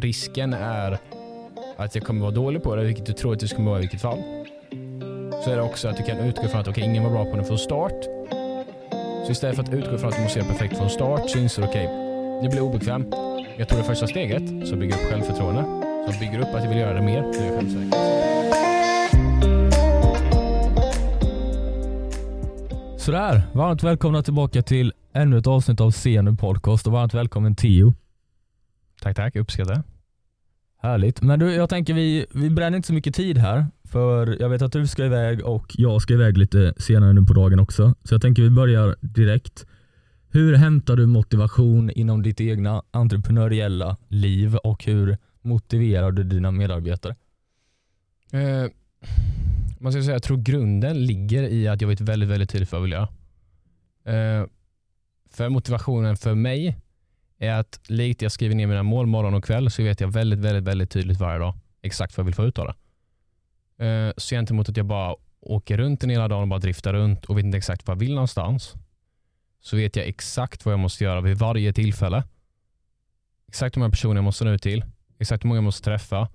[0.00, 0.98] risken är
[1.76, 3.82] att jag kommer vara dålig på det, vilket du tror att du kommer vara i
[3.82, 4.18] vilket fall.
[5.44, 7.36] Så är det också att du kan utgå från att okay, ingen var bra på
[7.36, 8.04] det från start.
[9.26, 11.62] Så istället för att utgå från att du måste göra perfekt från start så inser
[11.62, 13.06] du okej, okay, det blir obekväm.
[13.58, 15.62] Jag tog det första steget, så bygger upp självförtroende.
[16.10, 18.16] Som bygger upp att jag vill göra det mer, nu är jag självsäker.
[22.98, 27.94] Sådär, varmt välkomna tillbaka till ännu ett avsnitt av CNU Podcast och varmt välkommen Tio.
[29.06, 29.36] Tack, tack.
[29.36, 29.82] Uppskattar.
[30.78, 31.22] Härligt.
[31.22, 33.66] Men du, jag tänker vi, vi bränner inte så mycket tid här.
[33.84, 37.32] För jag vet att du ska iväg och jag ska iväg lite senare nu på
[37.32, 37.94] dagen också.
[38.04, 39.66] Så jag tänker vi börjar direkt.
[40.28, 47.16] Hur hämtar du motivation inom ditt egna entreprenöriella liv och hur motiverar du dina medarbetare?
[48.32, 48.70] Eh,
[49.80, 52.78] man ska säga, jag tror grunden ligger i att jag vet väldigt, väldigt tydligt vad
[52.78, 53.08] jag vill göra.
[54.04, 54.46] Eh,
[55.30, 56.76] för motivationen för mig
[57.38, 60.38] är att likt jag skriver ner mina mål morgon och kväll så vet jag väldigt,
[60.38, 62.74] väldigt, väldigt tydligt varje dag exakt vad jag vill få ut av det.
[63.86, 67.24] Eh, så gentemot att jag bara åker runt en hela dagen och bara driftar runt
[67.24, 68.74] och vet inte exakt vad jag vill någonstans
[69.60, 72.24] så vet jag exakt vad jag måste göra vid varje tillfälle.
[73.48, 74.84] Exakt hur många personer jag måste nå ut till,
[75.18, 76.28] exakt hur många jag måste träffa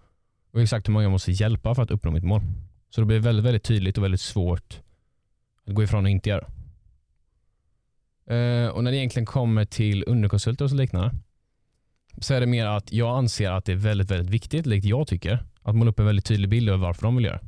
[0.53, 2.41] och exakt hur många jag måste hjälpa för att uppnå mitt mål.
[2.89, 4.79] Så det blir väldigt, väldigt tydligt och väldigt svårt
[5.67, 6.47] att gå ifrån och inte göra.
[8.31, 11.11] Uh, och när det egentligen kommer till underkonsulter och så liknande
[12.17, 15.07] så är det mer att jag anser att det är väldigt, väldigt viktigt, likt jag
[15.07, 17.39] tycker, att måla upp en väldigt tydlig bild över varför de vill göra.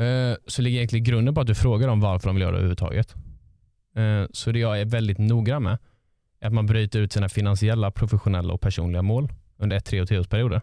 [0.00, 2.56] Uh, så ligger egentligen grunden på att du frågar dem varför de vill göra det
[2.56, 3.14] överhuvudtaget.
[3.98, 5.78] Uh, så det jag är väldigt noggrann med
[6.40, 10.08] är att man bryter ut sina finansiella, professionella och personliga mål under ett, tre och
[10.08, 10.60] tioårsperioder.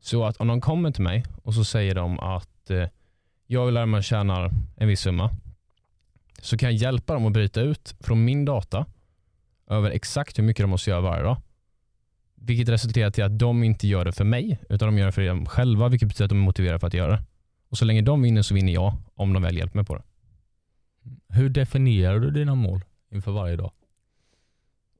[0.00, 2.70] Så att om de kommer till mig och så säger de att
[3.46, 5.30] jag vill lära mig att tjäna en viss summa
[6.42, 8.86] så kan jag hjälpa dem att bryta ut från min data
[9.70, 11.36] över exakt hur mycket de måste göra varje dag.
[12.34, 15.26] Vilket resulterar till att de inte gör det för mig, utan de gör det för
[15.26, 17.22] dem själva, vilket betyder att de är motiverade för att göra det.
[17.68, 20.02] Och så länge de vinner så vinner jag, om de väl hjälper mig på det.
[21.28, 22.80] Hur definierar du dina mål
[23.10, 23.70] inför varje dag?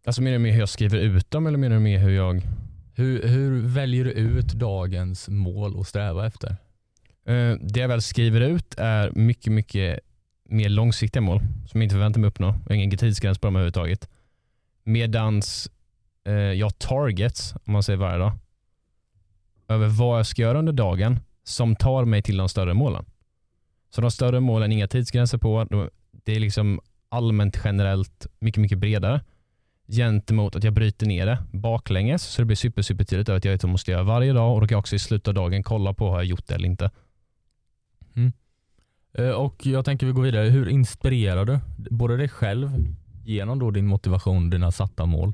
[0.06, 2.42] Alltså menar du med hur jag skriver ut dem eller menar du med hur jag...
[2.94, 6.56] Hur, hur väljer du ut dagens mål att sträva efter?
[7.28, 10.00] Uh, det jag väl skriver ut är mycket, mycket
[10.48, 12.46] mer långsiktiga mål som jag inte förväntar mig uppnå.
[12.46, 14.08] Jag har ingen tidsgräns på dem överhuvudtaget.
[14.84, 15.70] Medans
[16.24, 18.32] eh, jag har targets, om man säger varje dag,
[19.68, 23.04] över vad jag ska göra under dagen som tar mig till de större målen.
[23.90, 25.66] Så de större målen, inga tidsgränser på.
[26.10, 29.20] Det är liksom allmänt generellt mycket, mycket bredare
[29.88, 33.52] gentemot att jag bryter ner det baklänges så det blir super, super tydligt att jag
[33.52, 35.34] vet vad jag måste göra varje dag och då kan jag också i slutet av
[35.34, 36.90] dagen kolla på har jag gjort det eller inte.
[38.16, 38.32] Mm.
[39.18, 40.48] Eh, och jag tänker vi går vidare.
[40.48, 42.70] Hur inspirerar du både dig själv
[43.24, 45.32] genom då din motivation, dina satta mål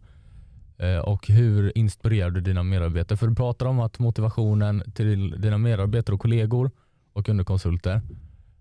[0.79, 3.17] eh, och hur inspirerar du dina medarbetare?
[3.17, 6.71] För du pratar om att motivationen till dina medarbetare och kollegor
[7.13, 8.03] och underkonsulter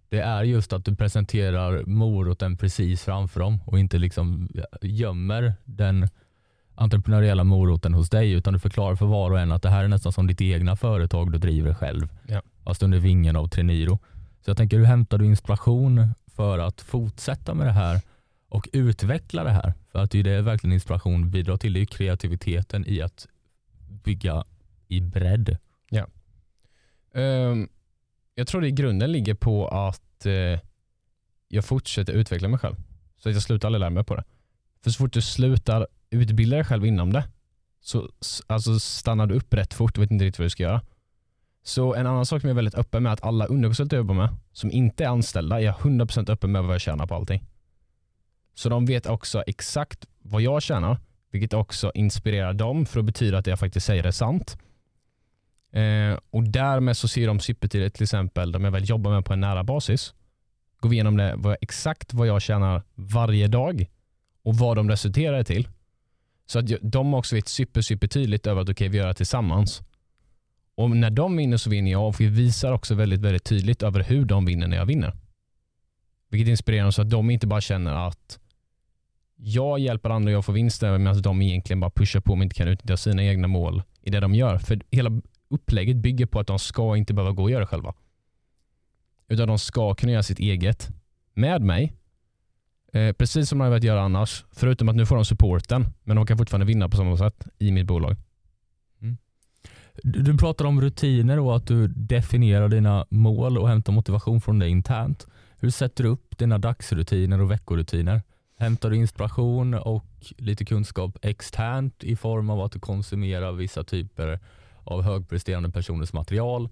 [0.09, 4.49] det är just att du presenterar moroten precis framför dem och inte liksom
[4.81, 6.07] gömmer den
[6.75, 9.87] entreprenöriella moroten hos dig utan du förklarar för var och en att det här är
[9.87, 12.07] nästan som ditt egna företag du driver själv.
[12.27, 12.41] Ja.
[12.63, 13.99] Fast under vingen av Treniro.
[14.45, 18.01] Så jag tänker, hur hämtar du inspiration för att fortsätta med det här
[18.49, 19.73] och utveckla det här?
[19.91, 23.27] För att det är det verkligen inspiration bidrar till, det är kreativiteten i att
[24.03, 24.43] bygga
[24.87, 25.57] i bredd.
[25.89, 26.07] Ja.
[27.13, 27.69] Um,
[28.35, 30.59] jag tror det i grunden ligger på att uh,
[31.47, 32.75] jag fortsätter utveckla mig själv.
[33.17, 34.23] Så att jag slutar aldrig lära mig på det.
[34.83, 37.27] För så fort du slutar utbilda dig själv inom det
[37.83, 38.09] så
[38.47, 40.81] alltså stannar du upp rätt fort och vet inte riktigt vad du ska göra.
[41.63, 44.15] Så en annan sak som jag är väldigt öppen med att alla underkonsulter jag jobbar
[44.15, 47.43] med som inte är anställda är 100% öppen med vad jag tjänar på allting.
[48.53, 50.97] Så de vet också exakt vad jag tjänar,
[51.31, 54.57] vilket också inspirerar dem för att betyda att det jag faktiskt säger är sant.
[55.71, 59.33] Eh, och därmed så ser de supertydligt till exempel de jag väl jobbar med på
[59.33, 60.13] en nära basis.
[60.79, 63.85] Går vi igenom det, vad, exakt vad jag tjänar varje dag
[64.43, 65.67] och vad de resulterar till.
[66.45, 69.13] Så att de också vet super, super tydligt över att okej, okay, vi gör det
[69.13, 69.81] tillsammans.
[70.75, 74.03] Och när de vinner så vinner jag och vi visar också väldigt, väldigt tydligt över
[74.03, 75.13] hur de vinner när jag vinner.
[76.29, 78.39] Vilket inspirerar dem så att de inte bara känner att
[79.35, 82.55] jag hjälper andra och jag får vinster medan de egentligen bara pushar på och inte
[82.55, 84.57] kan utnyttja sina egna mål i det de gör.
[84.57, 87.93] För hela upplägget bygger på att de ska inte behöva gå och göra det själva.
[89.27, 90.89] Utan de ska kunna göra sitt eget
[91.33, 91.93] med mig.
[92.93, 94.45] Eh, precis som de har velat göra annars.
[94.51, 95.85] Förutom att nu får de supporten.
[96.03, 98.15] Men de kan fortfarande vinna på samma sätt i mitt bolag.
[100.03, 104.69] Du pratar om rutiner och att du definierar dina mål och hämtar motivation från det
[104.69, 105.27] internt.
[105.57, 108.21] Hur sätter du upp dina dagsrutiner och veckorutiner
[108.57, 110.05] hämtar du inspiration och
[110.37, 114.39] lite kunskap externt i form av att du konsumerar vissa typer
[114.83, 116.69] av högpresterande personers material?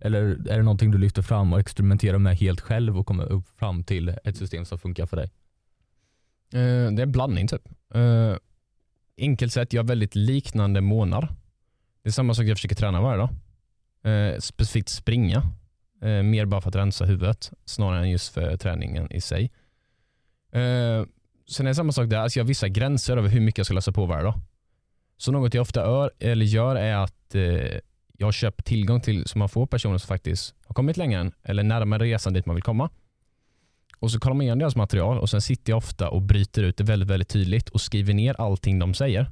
[0.00, 3.48] Eller är det någonting du lyfter fram och experimenterar med helt själv och kommer upp
[3.58, 5.30] fram till ett system som funkar för dig?
[6.52, 7.68] Eh, det är en blandning typ.
[7.94, 8.36] Eh,
[9.18, 11.28] enkelt sett, jag har väldigt liknande månader.
[12.04, 13.30] Det är samma sak jag försöker träna varje dag.
[14.12, 15.42] Eh, specifikt springa.
[16.02, 19.44] Eh, mer bara för att rensa huvudet snarare än just för träningen i sig.
[20.52, 21.04] Eh,
[21.48, 23.66] sen är det samma sak där, alltså jag har vissa gränser över hur mycket jag
[23.66, 24.34] ska läsa på varje dag.
[25.16, 27.80] Så något jag ofta gör, eller gör är att eh,
[28.18, 31.62] jag köper tillgång till så man får personer som faktiskt har kommit längre än, eller
[31.62, 32.90] närmare resan dit man vill komma.
[33.98, 36.76] Och så kollar man igenom deras material och sen sitter jag ofta och bryter ut
[36.76, 39.30] det väldigt, väldigt tydligt och skriver ner allting de säger.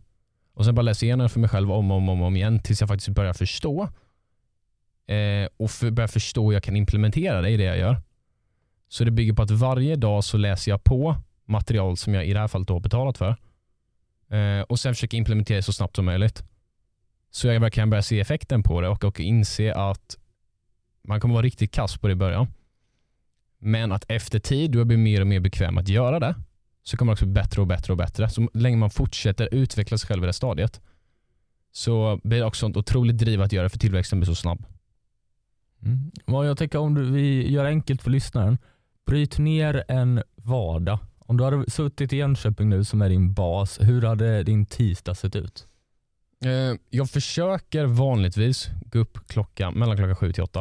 [0.55, 2.37] Och sen bara läser jag igenom det för mig själv om och om, om, om
[2.37, 3.89] igen tills jag faktiskt börjar förstå.
[5.07, 7.97] Eh, och för, börjar förstå hur jag kan implementera det i det jag gör.
[8.89, 12.33] Så det bygger på att varje dag så läser jag på material som jag i
[12.33, 13.37] det här fallet har betalat för.
[14.31, 16.43] Eh, och sen försöker implementera det så snabbt som möjligt.
[17.31, 20.19] Så jag verkligen börjar se effekten på det och, och inse att
[21.05, 22.47] man kommer vara riktigt kass på det i början.
[23.59, 26.35] Men att efter tid, då blir mer och mer bekväm att göra det,
[26.83, 28.31] så kommer det också bli bättre och bättre och bättre.
[28.31, 30.81] Så länge man fortsätter utveckla sig själv i det stadiet
[31.73, 34.65] så blir det också ett otroligt driv att göra för tillväxten blir så snabb.
[35.83, 36.11] Mm.
[36.25, 38.59] Vad jag tänker om du, vi gör enkelt för lyssnaren.
[39.07, 40.99] Bryt ner en vardag.
[41.19, 45.15] Om du hade suttit i Jönköping nu som är din bas, hur hade din tisdag
[45.15, 45.67] sett ut?
[46.45, 50.61] Eh, jag försöker vanligtvis gå upp klockan, mellan klockan sju till åtta.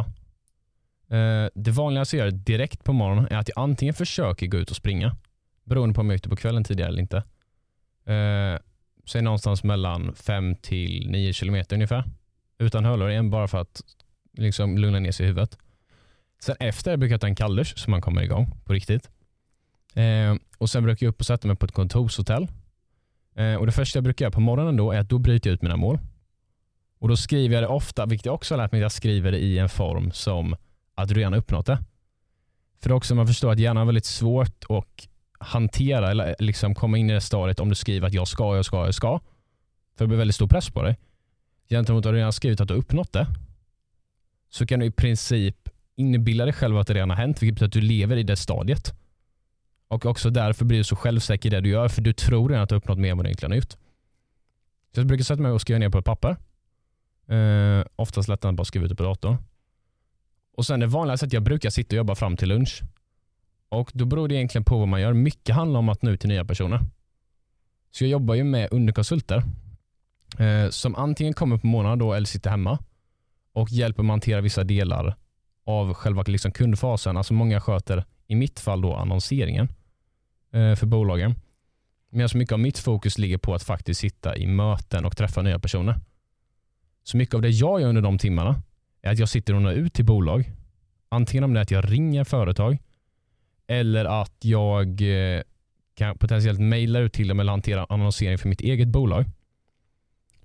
[1.09, 4.69] Eh, det vanligaste jag gör direkt på morgonen är att jag antingen försöker gå ut
[4.69, 5.15] och springa,
[5.63, 7.17] beroende på om jag är ute på kvällen tidigare eller inte.
[8.05, 8.59] Eh,
[9.05, 12.03] så är någonstans mellan fem till nio kilometer ungefär.
[12.57, 13.81] Utan hörlurar igen bara för att
[14.37, 15.57] liksom lugna ner sig i huvudet.
[16.39, 19.09] Sen efter brukar jag ta en kalldusch så man kommer igång på riktigt.
[19.95, 22.47] Eh, och Sen brukar jag upp och sätta mig på ett kontorshotell.
[23.35, 25.53] Eh, och Det första jag brukar göra på morgonen då är att då bryter jag
[25.55, 25.99] ut mina mål.
[26.99, 29.31] Och Då skriver jag det ofta, vilket jag också har lärt mig, att jag skriver
[29.31, 30.55] det i en form som
[30.95, 31.79] att du redan har uppnått det.
[32.83, 35.07] För också man förstår att hjärnan har väldigt svårt att
[35.41, 38.55] hantera eller eh, liksom komma in i det stadiet om du skriver att jag ska,
[38.55, 39.19] jag ska, jag ska.
[39.97, 40.99] För det blir väldigt stor press på dig.
[41.69, 43.27] Gentemot att du redan skrivit att du uppnått det
[44.49, 47.67] så kan du i princip inbilla dig själv att det redan har hänt, vilket betyder
[47.67, 48.93] att du lever i det stadiet.
[49.87, 52.63] Och också därför blir du så självsäker i det du gör, för du tror redan
[52.63, 53.71] att du har uppnått mer än vad du egentligen har gjort.
[54.93, 56.37] Så jag brukar sätta mig och skriva ner på ett papper.
[57.27, 59.37] Eh, oftast lättare än att bara skriva ut det på datorn.
[60.57, 62.81] Och sen det vanliga sättet jag brukar sitta och jobba fram till lunch.
[63.71, 65.13] Och Då beror det egentligen på vad man gör.
[65.13, 66.79] Mycket handlar om att nå ut till nya personer.
[67.91, 69.43] Så jag jobbar ju med underkonsulter
[70.39, 72.79] eh, som antingen kommer på morgonen då eller sitter hemma
[73.53, 75.15] och hjälper mig hantera vissa delar
[75.65, 77.17] av själva liksom kundfasen.
[77.17, 79.69] Alltså många sköter, i mitt fall, då annonseringen
[80.53, 81.35] eh, för bolagen.
[82.09, 85.59] Medan mycket av mitt fokus ligger på att faktiskt sitta i möten och träffa nya
[85.59, 85.95] personer.
[87.03, 88.61] Så mycket av det jag gör under de timmarna
[89.01, 90.51] är att jag sitter och når ut till bolag.
[91.09, 92.77] Antingen om det är att jag ringer företag
[93.71, 95.41] eller att jag eh,
[95.95, 99.25] kan potentiellt mejla ut till dem eller hantera annonsering för mitt eget bolag.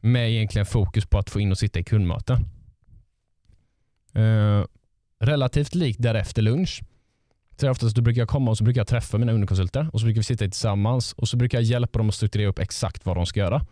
[0.00, 2.36] Med egentligen fokus på att få in och sitta i kundmöten.
[4.14, 4.64] Eh,
[5.20, 6.82] relativt likt därefter lunch.
[7.56, 10.06] Så oftast då brukar jag komma och så brukar jag träffa mina underkonsulter och så
[10.06, 13.16] brukar vi sitta tillsammans och så brukar jag hjälpa dem att strukturera upp exakt vad
[13.16, 13.66] de ska göra.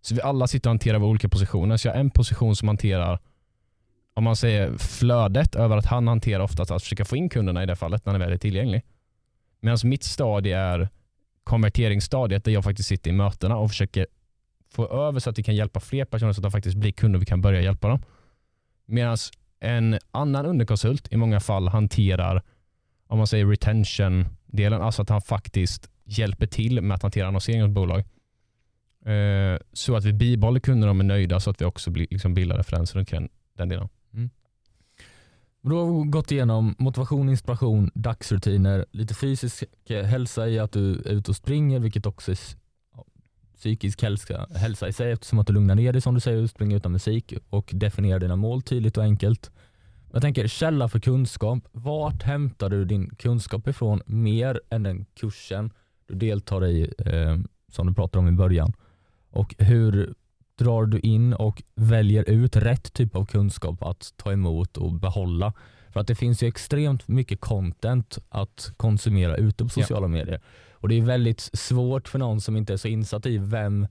[0.00, 1.76] Så vi alla sitter och hanterar våra olika positioner.
[1.76, 3.18] Så jag har en position som hanterar
[4.18, 7.66] om man säger flödet över att han hanterar oftast att försöka få in kunderna i
[7.66, 8.82] det fallet när han väl är tillgänglig.
[9.60, 10.88] Medan mitt stadie är
[11.44, 14.06] konverteringsstadiet där jag faktiskt sitter i mötena och försöker
[14.70, 17.16] få över så att vi kan hjälpa fler personer så att de faktiskt blir kunder
[17.16, 18.02] och vi kan börja hjälpa dem.
[18.86, 19.16] Medan
[19.60, 22.42] en annan underkonsult i många fall hanterar
[23.06, 27.68] om man säger retention-delen, alltså att han faktiskt hjälper till med att hantera annonsering av
[27.68, 27.98] ett bolag.
[29.06, 32.34] Eh, så att vi bibehåller kunderna och är nöjda så att vi också blir, liksom
[32.34, 33.88] bildar referenser runt den delen.
[34.14, 34.30] Mm.
[35.60, 41.12] Då har gått igenom motivation, inspiration, dagsrutiner, lite fysisk eh, hälsa i att du är
[41.12, 42.38] ute och springer, vilket också är
[43.56, 46.50] psykisk hälsa, hälsa i sig eftersom att du lugnar ner dig som du säger och
[46.50, 49.50] springer utan musik och definierar dina mål tydligt och enkelt.
[50.12, 51.58] Jag tänker källa för kunskap.
[51.72, 55.72] Vart hämtar du din kunskap ifrån mer än den kursen
[56.06, 57.36] du deltar i eh,
[57.72, 58.72] som du pratade om i början?
[59.30, 60.14] Och hur
[60.58, 65.52] drar du in och väljer ut rätt typ av kunskap att ta emot och behålla?
[65.92, 70.08] För att det finns ju extremt mycket content att konsumera ute på sociala ja.
[70.08, 70.40] medier.
[70.72, 73.86] Och det är väldigt svårt för någon som inte är så insatt i vem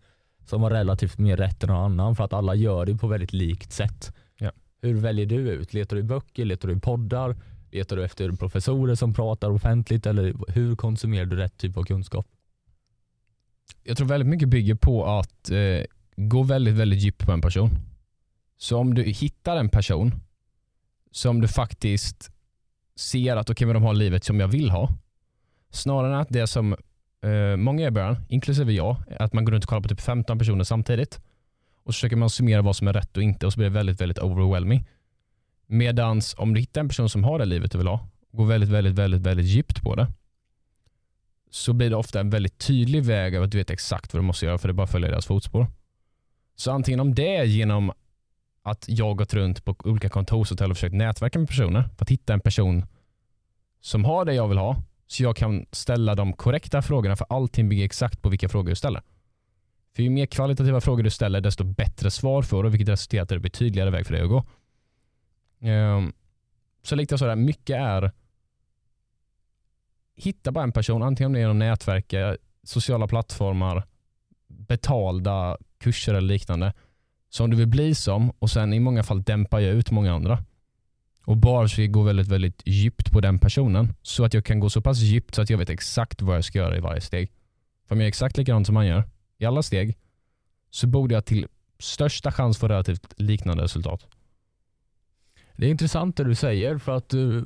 [0.46, 3.34] som har relativt mer rätt än någon annan för att alla gör det på väldigt
[3.34, 4.16] likt sätt.
[4.38, 4.52] Ja.
[4.82, 5.74] Hur väljer du ut?
[5.74, 6.46] Letar du i böcker?
[6.46, 7.36] Letar du i poddar?
[7.72, 12.28] Letar du efter professorer som pratar offentligt eller hur konsumerar du rätt typ av kunskap?
[13.84, 15.84] Jag tror väldigt mycket bygger på att eh,
[16.18, 17.70] gå väldigt, väldigt djupt på en person.
[18.58, 20.14] Så om du hittar en person
[21.12, 22.32] som du faktiskt
[22.96, 24.90] ser att okej, okay, de har livet som jag vill ha.
[25.70, 26.76] Snarare än att det som
[27.22, 30.02] eh, många gör i början, inklusive jag, att man går runt och kollar på typ
[30.02, 31.20] 15 personer samtidigt.
[31.84, 33.74] Och så försöker man summera vad som är rätt och inte och så blir det
[33.74, 34.86] väldigt, väldigt overwhelming.
[35.66, 38.70] Medans om du hittar en person som har det livet du vill ha, går väldigt,
[38.70, 40.08] väldigt, väldigt, väldigt djupt på det,
[41.50, 44.26] så blir det ofta en väldigt tydlig väg av att du vet exakt vad du
[44.26, 45.68] måste göra för det bara följer deras fotspår.
[46.60, 47.92] Så antingen om det är genom
[48.64, 52.34] att jag gått runt på olika kontorshotell och försökt nätverka med personer för att hitta
[52.34, 52.86] en person
[53.82, 57.70] som har det jag vill ha så jag kan ställa de korrekta frågorna för allting
[57.70, 59.02] bygger exakt på vilka frågor du ställer.
[59.96, 63.24] För ju mer kvalitativa frågor du ställer desto bättre svar får du vilket resulterar i
[63.24, 64.46] att det blir tydligare väg för dig att gå.
[65.60, 66.14] Ehm,
[66.84, 68.12] så likt jag sådär, mycket är
[70.16, 72.14] hitta bara en person, antingen om det är genom nätverk,
[72.64, 73.84] sociala plattformar,
[74.48, 76.74] betalda kurser eller liknande
[77.30, 80.44] som du vill bli som och sen i många fall dämpar jag ut många andra.
[81.26, 84.60] Och bara så jag går väldigt, väldigt djupt på den personen så att jag kan
[84.60, 87.02] gå så pass djupt så att jag vet exakt vad jag ska göra i varje
[87.02, 87.32] steg.
[87.88, 89.04] För om jag är exakt likadant som han gör
[89.38, 89.98] i alla steg
[90.70, 91.48] så borde jag till
[91.80, 94.08] största chans få relativt liknande resultat.
[95.56, 97.46] Det är intressant det du säger för att eh, du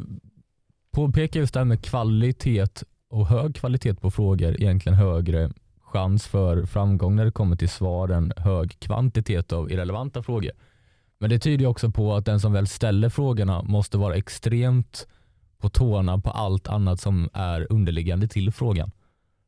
[0.91, 5.51] påpekar just det här med kvalitet och hög kvalitet på frågor egentligen högre
[5.91, 10.51] chans för framgång när det kommer till svar än hög kvantitet av irrelevanta frågor.
[11.17, 15.07] Men det tyder också på att den som väl ställer frågorna måste vara extremt
[15.57, 18.91] på tårna på allt annat som är underliggande till frågan.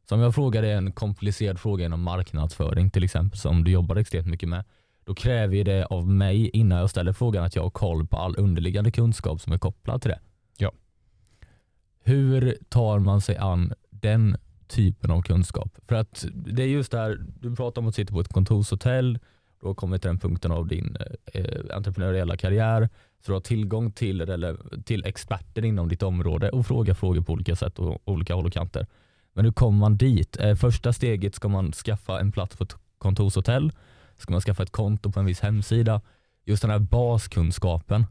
[0.09, 3.95] Så om jag frågar dig en komplicerad fråga inom marknadsföring till exempel som du jobbar
[3.95, 4.63] extremt mycket med.
[5.05, 8.35] Då kräver det av mig innan jag ställer frågan att jag har koll på all
[8.37, 10.19] underliggande kunskap som är kopplad till det.
[10.57, 10.71] Ja.
[12.03, 14.37] Hur tar man sig an den
[14.73, 15.77] typen av kunskap?
[15.87, 19.19] För att det är just det här, du pratar om att sitta på ett kontorshotell,
[19.61, 22.89] du har kommit till den punkten av din eh, entreprenöriella karriär,
[23.25, 27.33] så du har tillgång till, eller, till experter inom ditt område och frågar frågor på
[27.33, 28.87] olika sätt och olika håll och kanter.
[29.33, 30.37] Men hur kommer man dit?
[30.39, 33.71] Eh, första steget ska man skaffa en plats på ett kontorshotell,
[34.17, 36.01] ska man skaffa ett konto på en viss hemsida.
[36.45, 38.05] Just den här baskunskapen,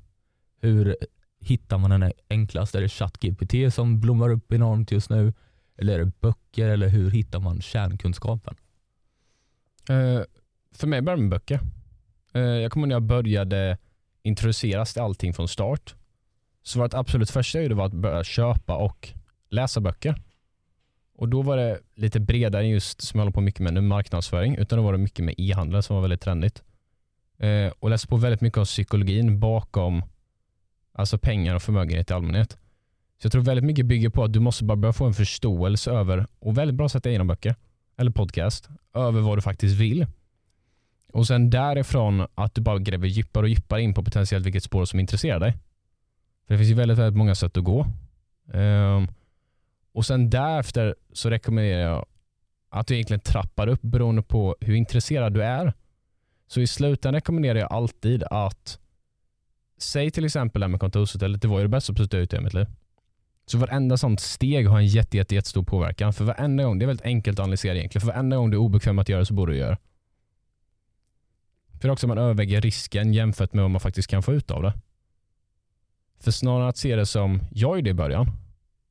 [0.60, 0.96] hur
[1.40, 2.74] hittar man den enklast?
[2.74, 5.32] Är det ChatGPT som blommar upp enormt just nu?
[5.76, 8.54] Eller är det böcker eller hur hittar man kärnkunskapen?
[9.90, 10.22] Uh,
[10.72, 11.60] för mig började det med böcker.
[12.36, 13.78] Uh, jag kommer när jag började
[14.22, 15.94] introduceras till allting från start.
[16.62, 19.08] Så var det absolut första jag gjorde var att börja köpa och
[19.48, 20.22] läsa böcker.
[21.14, 24.56] Och då var det lite bredare just som jag håller på mycket med nu, marknadsföring,
[24.56, 26.62] utan då var det mycket med e-handel som var väldigt trendigt.
[27.38, 30.02] Eh, och läste på väldigt mycket om psykologin bakom
[30.92, 32.58] alltså pengar och förmögenhet i allmänhet.
[33.22, 35.90] Så jag tror väldigt mycket bygger på att du måste bara börja få en förståelse
[35.90, 37.54] över, och väldigt bra sätt genom böcker
[37.96, 40.06] eller podcast, över vad du faktiskt vill.
[41.12, 44.84] Och sen därifrån att du bara gräver djupare och djupare in på potentiellt vilket spår
[44.84, 45.52] som intresserar dig.
[46.46, 47.86] För det finns ju väldigt, väldigt många sätt att gå.
[48.52, 49.08] Um,
[49.92, 52.06] och sen därefter så rekommenderar jag
[52.70, 55.72] att du egentligen trappar upp beroende på hur intresserad du är.
[56.46, 58.78] Så i slutändan rekommenderar jag alltid att
[59.78, 62.32] säg till exempel det här med kontorshotellet, det var ju det bästa beslutet jag gjort
[62.32, 62.66] i mitt liv.
[63.46, 66.12] Så varenda sånt steg har en jätte, jätte, jättestor påverkan.
[66.12, 68.60] För varenda gång, det är väldigt enkelt att analysera egentligen, för varenda gång du är
[68.60, 69.78] obekväm att göra så borde du göra.
[71.80, 74.72] För också man överväger risken jämfört med vad man faktiskt kan få ut av det.
[76.20, 78.30] För snarare att se det som, jag gjorde i början,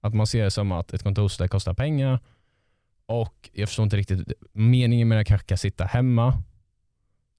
[0.01, 2.19] att man ser det som att ett kontorsställe kostar pengar
[3.05, 6.43] och jag förstår inte riktigt meningen med att jag kanske kan sitta hemma.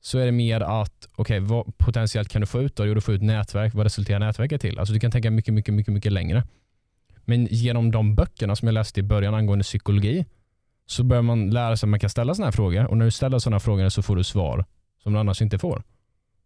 [0.01, 2.87] Så är det mer att, okej, okay, vad potentiellt kan du få ut då?
[2.87, 3.75] Jo, du får ut nätverk.
[3.75, 4.79] Vad resulterar nätverket till?
[4.79, 6.45] Alltså du kan tänka mycket, mycket, mycket, mycket längre.
[7.33, 10.27] Men genom de böckerna som jag läste i början angående psykologi
[10.87, 13.11] så börjar man lära sig att man kan ställa sådana här frågor och när du
[13.11, 14.65] ställer sådana frågor så får du svar
[15.03, 15.83] som du annars inte får.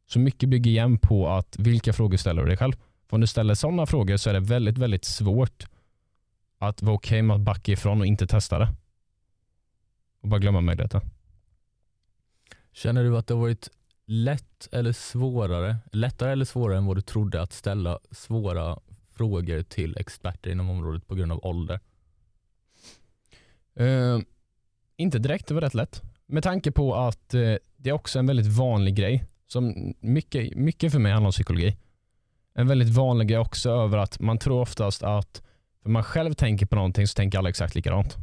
[0.09, 2.73] Så mycket bygger igen på att vilka frågor ställer du dig själv?
[3.09, 5.67] För om du ställer sådana frågor så är det väldigt, väldigt svårt
[6.59, 8.69] att vara okej okay med att backa ifrån och inte testa det.
[10.23, 11.01] Och bara glömma möjligheten.
[12.73, 13.69] Känner du att det har varit
[14.07, 18.79] lätt eller svårare, lättare eller svårare än vad du trodde att ställa svåra
[19.17, 21.81] frågor till experter inom området på grund av ålder?
[23.81, 24.21] Uh,
[24.97, 26.03] inte direkt, det var rätt lätt.
[26.27, 29.25] Med tanke på att uh, det är också en väldigt vanlig grej.
[29.47, 31.77] Som mycket, mycket för mig handlar om psykologi.
[32.55, 35.43] En väldigt vanlig grej också över att man tror oftast att
[35.83, 38.17] för man själv tänker på någonting så tänker alla exakt likadant.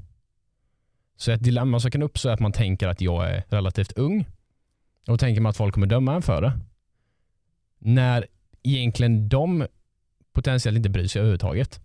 [1.17, 4.27] Så ett dilemma som kan uppstå är att man tänker att jag är relativt ung
[5.07, 6.59] och tänker man att folk kommer döma en för det.
[7.79, 8.27] När
[8.63, 9.67] egentligen de
[10.33, 11.81] potentiellt inte bryr sig överhuvudtaget.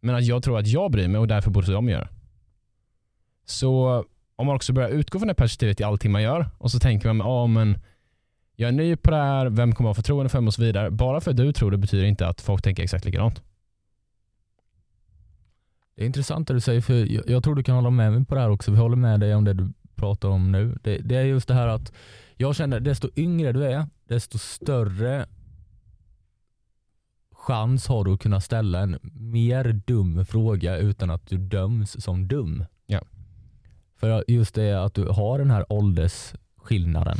[0.00, 2.08] Men att jag tror att jag bryr mig och därför borde de göra.
[3.44, 4.04] Så
[4.36, 7.12] om man också börjar utgå från det perspektivet i allting man gör och så tänker
[7.12, 7.78] man, ja men
[8.56, 10.90] jag är ny på det här, vem kommer ha förtroende för mig och så vidare.
[10.90, 13.42] Bara för att du tror det betyder inte att folk tänker exakt likadant.
[15.94, 18.24] Det är intressant det du säger, för jag, jag tror du kan hålla med mig
[18.24, 18.70] på det här också.
[18.70, 20.78] Vi håller med dig om det du pratar om nu.
[20.82, 21.92] Det, det är just det här att
[22.36, 25.26] jag känner desto yngre du är, desto större
[27.42, 32.28] chans har du att kunna ställa en mer dum fråga utan att du döms som
[32.28, 32.64] dum.
[32.86, 33.00] Ja.
[33.96, 37.18] För just det att du har den här åldersskillnaden.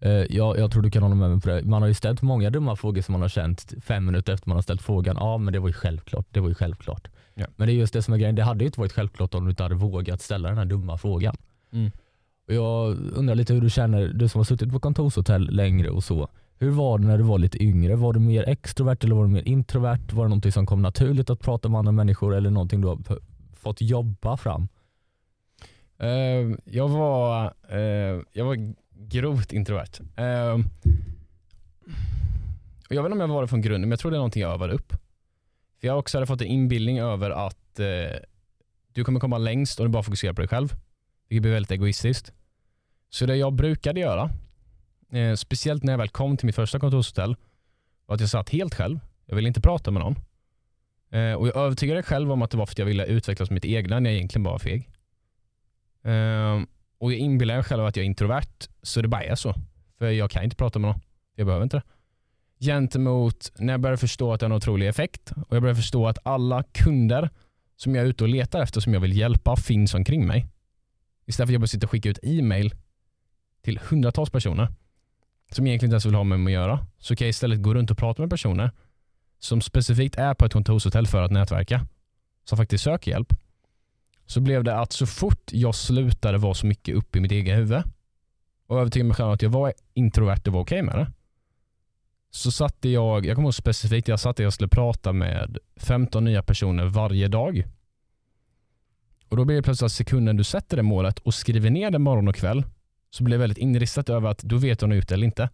[0.00, 1.62] Eh, Jag, jag tror du kan hålla med mig på det.
[1.64, 4.56] Man har ju ställt många dumma frågor som man har känt fem minuter efter man
[4.56, 5.16] har ställt frågan.
[5.20, 6.26] Ja men det var ju självklart.
[6.30, 7.08] Det var ju självklart.
[7.34, 7.46] Ja.
[7.56, 8.34] Men det är just det som är grejen.
[8.34, 10.98] Det hade ju inte varit självklart om du inte hade vågat ställa den här dumma
[10.98, 11.36] frågan.
[11.72, 11.90] Mm.
[12.46, 16.28] Jag undrar lite hur du känner, du som har suttit på kontorshotell längre och så.
[16.62, 17.96] Hur var det när du var lite yngre?
[17.96, 20.12] Var du mer extrovert eller var du mer introvert?
[20.12, 22.98] Var det någonting som kom naturligt att prata med andra människor eller någonting du har
[23.52, 24.68] fått jobba fram?
[26.02, 30.00] Uh, jag, var, uh, jag var grovt introvert.
[30.20, 30.64] Uh,
[32.88, 34.18] och jag vet inte om jag var det från grunden, men jag tror det är
[34.18, 34.92] någonting jag övade upp.
[35.80, 37.80] För jag också hade fått en inbildning över att
[38.92, 40.74] du kommer komma längst om du bara fokuserar på dig själv.
[41.28, 42.32] Vilket blir väldigt egoistiskt.
[43.10, 44.30] Så det jag brukade göra,
[45.12, 47.36] eh, speciellt när jag väl kom till mitt första kontorshotell,
[48.06, 49.00] var att jag satt helt själv.
[49.26, 50.16] Jag ville inte prata med någon.
[51.10, 53.64] Eh, och jag övertygade själv om att det var för att jag ville utvecklas mitt
[53.64, 54.90] egna när jag egentligen bara var feg.
[56.04, 56.62] Eh,
[56.98, 59.54] och jag inbillar mig själv att jag är introvert, så det bara är så.
[59.98, 61.00] För jag kan inte prata med någon.
[61.34, 61.82] Jag behöver inte det.
[62.64, 66.08] Gentemot när jag började förstå att det har en otrolig effekt och jag började förstå
[66.08, 67.30] att alla kunder
[67.76, 70.46] som jag är ute och letar efter, som jag vill hjälpa, finns omkring mig.
[71.26, 72.74] Istället för att jag bara sitter och skicka ut e-mail
[73.62, 74.68] till hundratals personer
[75.54, 77.74] som egentligen inte ens vill ha med mig att göra, så kan jag istället gå
[77.74, 78.70] runt och prata med personer
[79.38, 81.86] som specifikt är på ett kontorshotell för att nätverka,
[82.44, 83.32] som faktiskt söker hjälp
[84.26, 87.58] så blev det att så fort jag slutade vara så mycket uppe i mitt eget
[87.58, 87.82] huvud
[88.66, 91.12] och övertygade mig själv att jag var introvert och var okej med det.
[92.30, 96.42] Så satte jag, jag kommer ihåg specifikt, jag satte jag skulle prata med 15 nya
[96.42, 97.64] personer varje dag.
[99.28, 101.98] Och då blir det plötsligt att sekunden du sätter det målet och skriver ner det
[101.98, 102.64] morgon och kväll
[103.14, 105.48] så blir det väldigt inristat över att du vet om du är ute eller inte.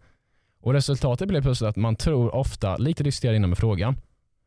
[0.61, 3.97] Och resultatet blir plötsligt att man tror ofta, lite diskuterar innan med frågan,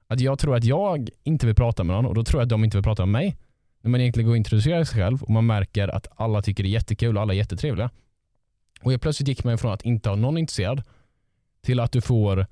[0.09, 2.51] att jag tror att jag inte vill prata med någon och då tror jag att
[2.51, 3.37] de inte vill prata med mig
[3.81, 6.69] när man egentligen går och introducerar sig själv och man märker att alla tycker det
[6.69, 7.91] är jättekul och alla är jättetrevliga.
[8.83, 10.83] Och helt plötsligt gick man från att inte ha någon intresserad
[11.63, 12.47] till att du får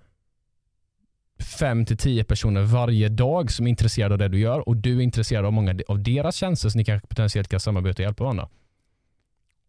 [1.59, 4.97] fem till tio personer varje dag som är intresserade av det du gör och du
[4.97, 8.25] är intresserad av många av deras tjänster så ni kanske potentiellt kan samarbeta och hjälpa
[8.25, 8.49] varandra.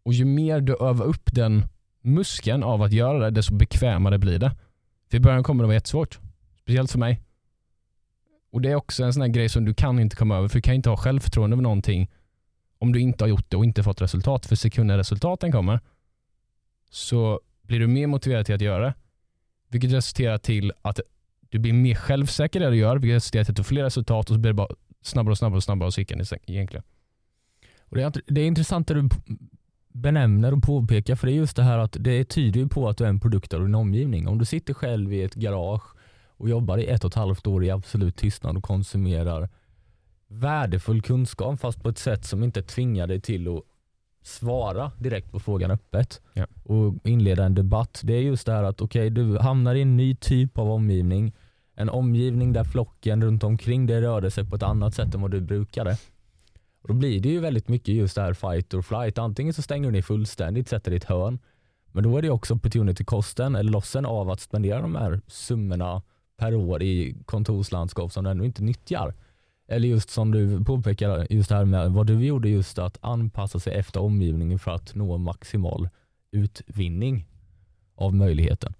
[0.04, 1.64] Och ju mer du övar upp den
[2.00, 4.56] muskeln av att göra det, desto bekvämare blir det.
[5.10, 6.18] För i början kommer det vara jättesvårt.
[6.62, 7.20] Speciellt för mig.
[8.52, 10.58] Och det är också en sån här grej som du kan inte komma över, för
[10.58, 12.10] du kan inte ha självförtroende över någonting
[12.78, 14.46] om du inte har gjort det och inte fått resultat.
[14.46, 15.80] För sekunden resultaten kommer
[16.90, 18.94] så blir du mer motiverad till att göra det.
[19.68, 21.00] Vilket resulterar till att
[21.48, 23.82] du blir mer självsäker i det du gör, vilket resulterar till att du får fler
[23.84, 24.68] resultat och så blir det bara
[25.02, 26.84] snabbare och snabbare och snabbare och cykeln egentligen.
[27.80, 29.08] Och det, är, det är intressant det du
[29.92, 32.96] benämner och påpekar för det är just det här att det tyder ju på att
[32.96, 34.28] du är en produkt av din omgivning.
[34.28, 35.82] Om du sitter själv i ett garage
[36.36, 39.48] och jobbar i ett och ett halvt år i absolut tystnad och konsumerar
[40.28, 43.62] värdefull kunskap fast på ett sätt som inte tvingar dig till att
[44.22, 46.46] svara direkt på frågan öppet Ja.
[46.64, 48.00] och inleda en debatt.
[48.04, 51.32] Det är just det här att okej, du hamnar i en ny typ av omgivning.
[51.74, 55.30] En omgivning där flocken runt omkring dig rörde sig på ett annat sätt än vad
[55.30, 55.96] du brukade.
[56.82, 59.18] Och då blir det ju väldigt mycket just det här fight or flight.
[59.18, 61.38] Antingen så stänger du ner fullständigt, sätter ditt hörn.
[61.92, 66.02] Men då är det också opportunity-kosten eller lossen av att spendera de här summorna
[66.36, 69.14] per år i kontorslandskap som du ännu inte nyttjar.
[69.68, 73.58] Eller just som du påpekar, just det här med vad du gjorde just att anpassa
[73.58, 75.88] sig efter omgivningen för att nå maximal
[76.30, 77.26] utvinning
[77.94, 78.74] av möjligheten.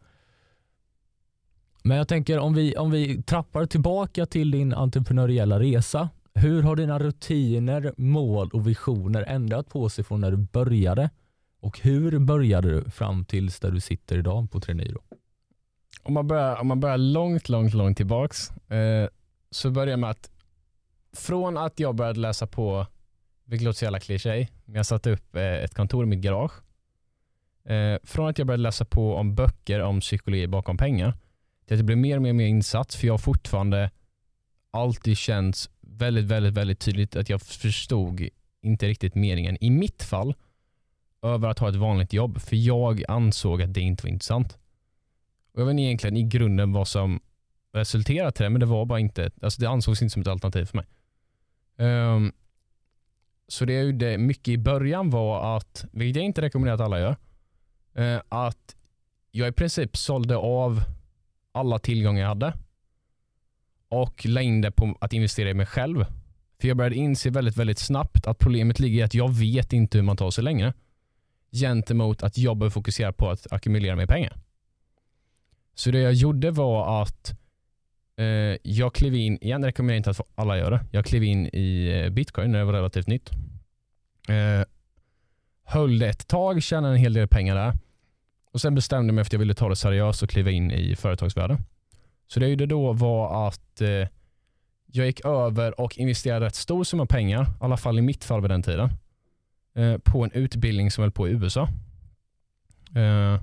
[1.82, 6.08] Men jag tänker om vi, om vi trappar tillbaka till din entreprenöriella resa.
[6.34, 11.10] Hur har dina rutiner, mål och visioner ändrat på sig från när du började?
[11.60, 15.02] Och hur började du fram tills där du sitter idag på Treniro?
[16.02, 19.08] Om man börjar, om man börjar långt, långt, långt tillbaks eh,
[19.50, 20.30] så börjar jag med att
[21.16, 22.86] från att jag började läsa på,
[23.44, 26.52] vilket låter så jävla kliché, men jag satte upp eh, ett kontor i mitt garage.
[27.64, 31.14] Eh, från att jag började läsa på om böcker om psykologi bakom pengar
[31.66, 33.90] till att jag blev mer och mer, mer insatt för jag har fortfarande
[34.70, 35.70] alltid känts
[36.02, 38.28] väldigt, väldigt, väldigt tydligt att jag förstod
[38.62, 40.34] inte riktigt meningen, i mitt fall,
[41.22, 42.40] över att ha ett vanligt jobb.
[42.40, 44.58] För jag ansåg att det inte var intressant.
[45.52, 47.20] Och jag vet inte egentligen i grunden vad som
[47.72, 50.64] resulterade till det, men det var bara inte, alltså det ansågs inte som ett alternativ
[50.64, 50.86] för mig.
[51.76, 52.32] Um,
[53.48, 57.00] så det jag gjorde mycket i början var att, vilket jag inte rekommenderar att alla
[57.00, 57.16] gör,
[57.98, 58.76] uh, att
[59.30, 60.80] jag i princip sålde av
[61.52, 62.54] alla tillgångar jag hade
[63.92, 66.04] och la in det på att investera i mig själv.
[66.60, 69.98] För jag började inse väldigt, väldigt snabbt att problemet ligger i att jag vet inte
[69.98, 70.72] hur man tar sig längre.
[71.52, 74.36] Gentemot att jag behöver fokusera på att ackumulera mer pengar.
[75.74, 77.38] Så det jag gjorde var att
[78.16, 80.84] eh, jag klev in, igen rekommenderar jag inte att alla gör det.
[80.90, 83.30] Jag klev in i eh, bitcoin när det var relativt nytt.
[84.28, 84.66] Eh,
[85.64, 87.72] höll det ett tag, tjänade en hel del pengar där.
[88.52, 90.70] Och Sen bestämde jag mig för att jag ville ta det seriöst och kliva in
[90.70, 91.58] i företagsvärlden.
[92.32, 94.08] Så det jag gjorde då var att eh,
[94.86, 98.40] jag gick över och investerade rätt stor summa pengar, i alla fall i mitt fall
[98.40, 98.90] vid den tiden,
[99.74, 101.68] eh, på en utbildning som höll på i USA.
[102.96, 103.42] Eh,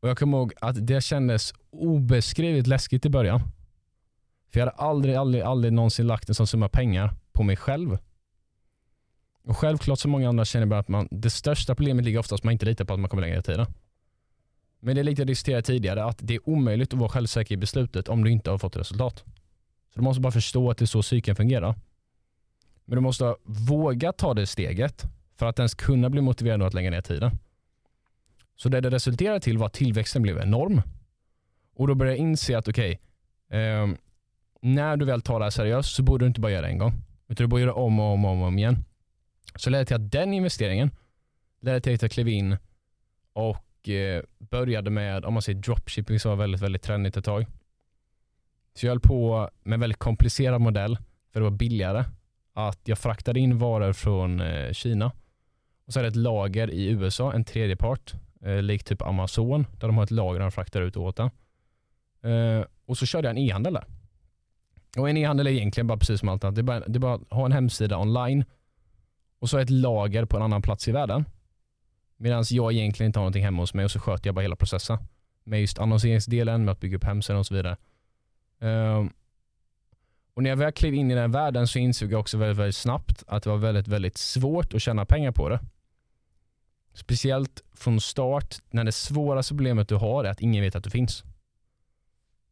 [0.00, 3.40] och Jag kommer ihåg att det kändes obeskrivligt läskigt i början.
[4.52, 7.98] För jag hade aldrig, aldrig, aldrig någonsin lagt en sån summa pengar på mig själv.
[9.44, 12.44] Och Självklart som många andra känner bara att man, det största problemet ligger oftast att
[12.44, 13.66] man inte litar på att man kommer längre i tiden.
[14.80, 17.56] Men det är lite jag diskuterade tidigare, att det är omöjligt att vara självsäker i
[17.56, 19.24] beslutet om du inte har fått resultat.
[19.92, 21.74] Så du måste bara förstå att det är så psyken fungerar.
[22.84, 25.04] Men du måste våga ta det steget
[25.36, 27.38] för att ens kunna bli motiverad att lägga ner tiden.
[28.56, 30.82] Så det det resulterade till var att tillväxten blev enorm.
[31.74, 33.00] Och då började jag inse att okej,
[33.48, 33.88] okay, eh,
[34.60, 36.78] när du väl tar det här seriöst så borde du inte bara göra det en
[36.78, 36.92] gång.
[37.28, 38.84] Utan du borde göra om och om och om igen.
[39.56, 40.90] Så ledde det till att den investeringen
[41.60, 42.56] ledde till att jag klev in
[43.32, 47.46] och eh, började med, om man säger dropshipping som var väldigt, väldigt trendigt ett tag.
[48.74, 50.98] Så jag höll på med en väldigt komplicerad modell
[51.32, 52.04] för det var billigare.
[52.52, 55.12] Att jag fraktade in varor från eh, Kina
[55.86, 59.66] och så är det ett lager i USA, en tredje part, eh, likt typ Amazon,
[59.72, 61.30] där de har ett lager de fraktar ut åt den.
[62.32, 63.84] Eh, och så körde jag en e-handel där.
[64.96, 66.54] Och en e-handel är egentligen bara precis som allt annat.
[66.54, 68.44] Det är bara, det är bara att ha en hemsida online
[69.38, 71.24] och så ett lager på en annan plats i världen.
[72.20, 74.56] Medan jag egentligen inte har någonting hemma hos mig och så sköter jag bara hela
[74.56, 74.98] processen.
[75.44, 77.76] Med just annonseringsdelen, med att bygga upp hemsidan och så vidare.
[78.58, 79.12] Um,
[80.34, 82.76] och när jag väl klev in i den världen så insåg jag också väldigt, väldigt
[82.76, 85.60] snabbt att det var väldigt, väldigt svårt att tjäna pengar på det.
[86.94, 90.90] Speciellt från start när det svåraste problemet du har är att ingen vet att du
[90.90, 91.24] finns.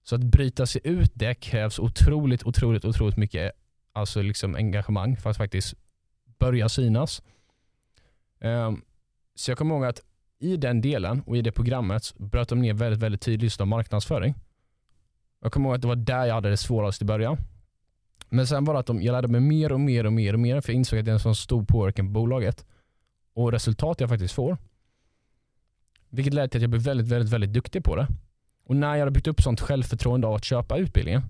[0.03, 3.53] Så att bryta sig ut det krävs otroligt, otroligt, otroligt mycket
[3.93, 5.75] alltså liksom engagemang för att faktiskt
[6.39, 7.23] börja synas.
[8.41, 8.83] Um,
[9.37, 10.01] så jag kommer ihåg att
[10.39, 13.69] i den delen och i det programmet bröt de ner väldigt, väldigt tydligt just om
[13.69, 14.35] marknadsföring.
[15.41, 17.37] Jag kommer ihåg att det var där jag hade det svårast i början.
[18.29, 20.41] Men sen var det att de, jag lärde mig mer och mer och mer och
[20.41, 22.67] mer för jag insåg att det är en sån stor påverkan på bolaget
[23.35, 24.59] och resultat jag faktiskt får.
[26.09, 28.09] Vilket ledde till att jag blev väldigt, väldigt, väldigt duktig på det.
[28.65, 31.23] Och när jag hade byggt upp sånt självförtroende av att köpa utbildningen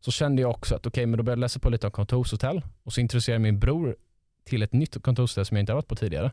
[0.00, 1.90] så kände jag också att okej, okay, men då började jag läsa på lite om
[1.90, 3.96] kontorshotell och så introducerade min bror
[4.44, 6.32] till ett nytt kontorshotell som jag inte varit på tidigare.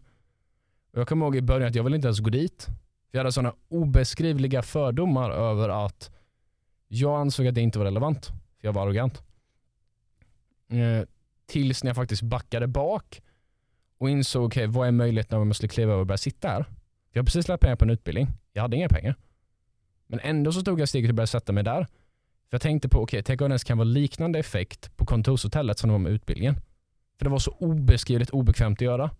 [0.91, 2.67] Och jag kommer ihåg i början att jag ville inte ens gå dit.
[3.11, 6.11] Jag hade sådana obeskrivliga fördomar över att
[6.87, 8.25] jag ansåg att det inte var relevant.
[8.25, 9.23] För jag var arrogant.
[10.69, 11.07] Eh,
[11.45, 13.21] tills när jag faktiskt backade bak
[13.97, 16.47] och insåg, okej okay, vad är möjligheten om jag skulle kliva över och börja sitta
[16.47, 16.65] här?
[17.17, 18.27] jag har precis lagt pengar på en utbildning.
[18.53, 19.15] Jag hade inga pengar.
[20.07, 21.83] Men ändå så tog jag steget och började sätta mig där.
[21.83, 25.79] För jag tänkte på, okej, okay, tänk om det kan vara liknande effekt på kontorshotellet
[25.79, 26.55] som det var med utbildningen.
[27.17, 29.11] För det var så obeskrivligt obekvämt att göra.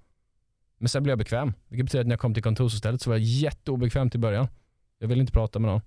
[0.77, 1.53] Men sen blev jag bekväm.
[1.67, 4.47] Vilket betyder att när jag kom till kontorsstället så var jag jätteobekväm till början.
[4.99, 5.81] Jag ville inte prata med någon.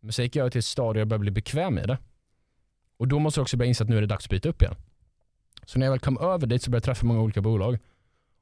[0.00, 1.98] Men sen gick jag till ett stadie och jag började bli bekväm i det.
[2.96, 4.62] Och då måste jag också börja inse att nu är det dags att byta upp
[4.62, 4.74] igen.
[5.66, 7.78] Så när jag väl kom över dit så började jag träffa många olika bolag.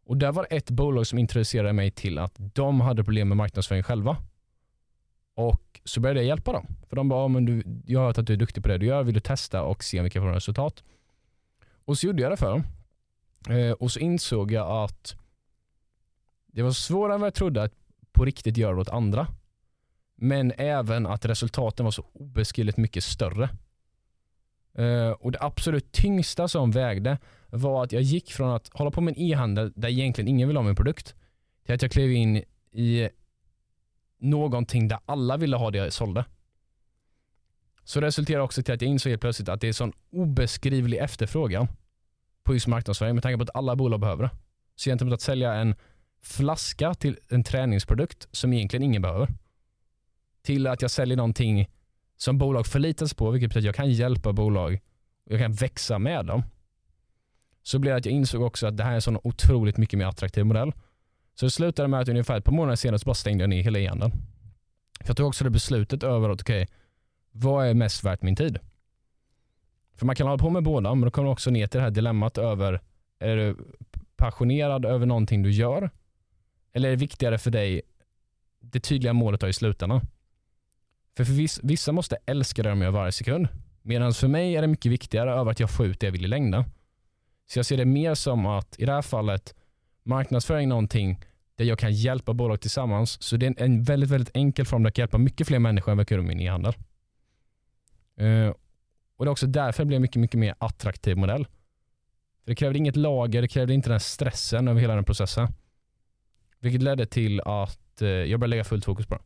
[0.05, 3.83] Och där var ett bolag som introducerade mig till att de hade problem med marknadsföring
[3.83, 4.17] själva.
[5.35, 6.67] Och så började jag hjälpa dem.
[6.89, 8.87] För de bara, men du, jag har hört att du är duktig på det du
[8.87, 10.83] gör, vill du testa och se om vi kan få resultat?
[11.85, 12.65] Och så gjorde jag det för dem.
[13.59, 15.17] Eh, och så insåg jag att
[16.53, 17.73] det var svårare än vad jag trodde att
[18.13, 19.27] på riktigt göra åt andra.
[20.17, 23.49] Men även att resultaten var så obeskrivligt mycket större.
[24.79, 27.19] Uh, och Det absolut tyngsta som vägde
[27.51, 30.57] var att jag gick från att hålla på med en e-handel där egentligen ingen vill
[30.57, 31.15] ha min produkt
[31.65, 33.09] till att jag klev in i
[34.19, 36.25] någonting där alla ville ha det jag sålde.
[37.85, 40.99] Så det resulterade också till att jag insåg helt plötsligt att det är sån obeskrivlig
[40.99, 41.69] efterfrågan
[42.45, 44.31] på just marknadsföring med tanke på att alla bolag behöver det.
[44.77, 45.75] Så gentemot att sälja en
[46.23, 49.29] flaska till en träningsprodukt som egentligen ingen behöver.
[50.43, 51.71] Till att jag säljer någonting
[52.17, 54.81] som bolag förlitar sig på, vilket betyder att jag kan hjälpa bolag
[55.27, 56.43] och jag kan växa med dem.
[57.63, 59.99] Så blev det att jag insåg också att det här är en sån otroligt mycket
[59.99, 60.73] mer attraktiv modell.
[61.35, 63.63] Så det slutade med att ungefär ett par månader senare så bara stängde jag ner
[63.63, 64.13] hela e-handeln.
[65.07, 66.75] Jag tog också det beslutet över att okej, okay,
[67.33, 68.59] vad är mest värt min tid?
[69.95, 71.85] För man kan hålla på med båda, men då kommer man också ner till det
[71.85, 72.81] här dilemmat över
[73.19, 73.57] Är du
[74.17, 75.91] passionerad över någonting du gör?
[76.73, 77.83] Eller är det viktigare för dig
[78.61, 80.01] det tydliga målet i slutändan?
[81.17, 83.49] För, för vissa, vissa måste älska det de gör varje sekund.
[83.83, 86.25] Medan för mig är det mycket viktigare över att jag får ut det jag vill
[86.25, 86.65] i längden.
[87.47, 89.55] Så jag ser det mer som att i det här fallet
[90.03, 91.21] marknadsföring någonting
[91.57, 93.23] där jag kan hjälpa bolag tillsammans.
[93.23, 95.93] Så det är en väldigt, väldigt enkel form där jag kan hjälpa mycket fler människor
[95.93, 96.75] än vad jag kan med min e-handel.
[98.21, 98.53] Uh,
[99.17, 101.45] och det är också därför det blir en mycket, mycket mer attraktiv modell.
[102.45, 105.49] För det krävde inget lager, det krävde inte den här stressen över hela den processen.
[106.63, 109.21] Vilket ledde till att eh, jag började lägga fullt fokus på det.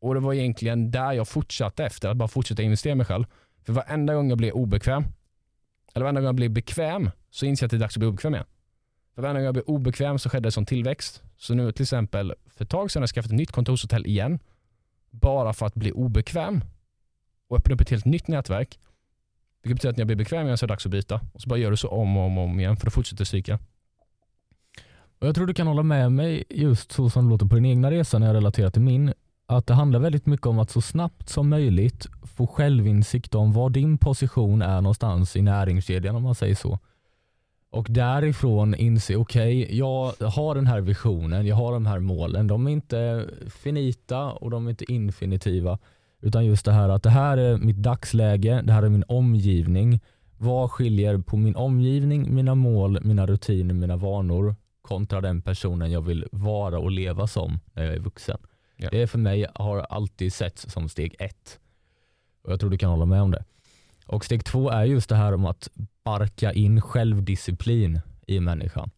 [0.00, 3.24] Och det var egentligen där jag fortsatte efter, att bara fortsätta investera i mig själv.
[3.64, 5.04] För varenda gång jag blev obekväm,
[5.94, 8.08] eller varenda gång jag blev bekväm, så inser jag att det är dags att bli
[8.08, 8.46] obekväm igen.
[9.14, 11.22] För varenda gång jag blev obekväm så skedde det som tillväxt.
[11.36, 14.38] Så nu till exempel, för ett tag sedan har jag skaffat ett nytt kontorshotell igen.
[15.10, 16.64] Bara för att bli obekväm.
[17.48, 18.78] Och öppna upp ett helt nytt nätverk.
[19.62, 21.20] Vilket betyder att när jag blir bekväm igen så är det dags att byta.
[21.32, 23.24] Och så bara gör du så om och om, och om igen för att fortsätta
[25.18, 27.66] och Jag tror du kan hålla med mig just så som det låter på din
[27.66, 29.12] egna resa när jag relaterar till min.
[29.46, 33.70] Att det handlar väldigt mycket om att så snabbt som möjligt få självinsikt om var
[33.70, 36.78] din position är någonstans i näringskedjan om man säger så.
[37.70, 42.46] Och därifrån inse, okej, okay, jag har den här visionen, jag har de här målen.
[42.46, 45.78] De är inte finita och de är inte infinitiva.
[46.20, 50.00] Utan just det här att det här är mitt dagsläge, det här är min omgivning.
[50.38, 54.54] Vad skiljer på min omgivning, mina mål, mina rutiner, mina vanor
[54.86, 58.38] kontra den personen jag vill vara och leva som när jag är vuxen.
[58.76, 58.88] Ja.
[58.90, 61.58] Det för mig har alltid setts som steg ett.
[62.42, 63.44] Och Jag tror du kan hålla med om det.
[64.06, 65.68] Och steg två är just det här om att
[66.00, 68.90] sparka in självdisciplin i människan.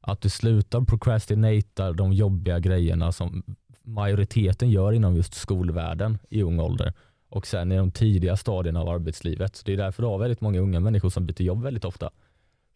[0.00, 3.42] Att du slutar procrastinata de jobbiga grejerna som
[3.82, 6.92] majoriteten gör inom just skolvärlden i ung ålder
[7.28, 9.62] och sen i de tidiga stadierna av arbetslivet.
[9.64, 12.10] Det är därför du har väldigt många unga människor som byter jobb väldigt ofta.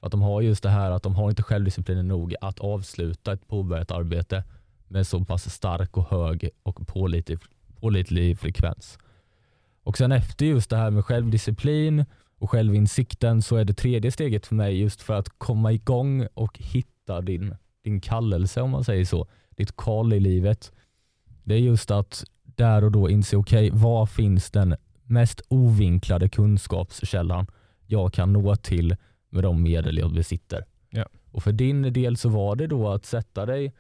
[0.01, 3.49] Att de har just det här att de har inte självdisciplinen nog att avsluta ett
[3.49, 4.45] påbörjat arbete
[4.89, 7.39] med så pass stark och hög och pålitlig,
[7.81, 8.99] pålitlig frekvens.
[9.83, 12.05] Och sen efter just det här med självdisciplin
[12.39, 16.59] och självinsikten så är det tredje steget för mig just för att komma igång och
[16.59, 19.27] hitta din, din kallelse om man säger så.
[19.51, 20.73] Ditt kall i livet.
[21.45, 26.29] Det är just att där och då inse, okej, okay, var finns den mest ovinklade
[26.29, 27.47] kunskapskällan
[27.87, 28.97] jag kan nå till
[29.31, 30.65] med de medel jag besitter.
[30.91, 31.07] Ja.
[31.33, 33.73] Och för din del så var det då att sätta dig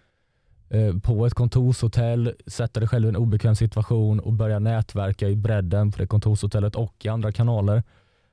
[0.68, 5.36] eh, på ett kontorshotell, sätta dig själv i en obekväm situation och börja nätverka i
[5.36, 7.82] bredden på det kontorshotellet och i andra kanaler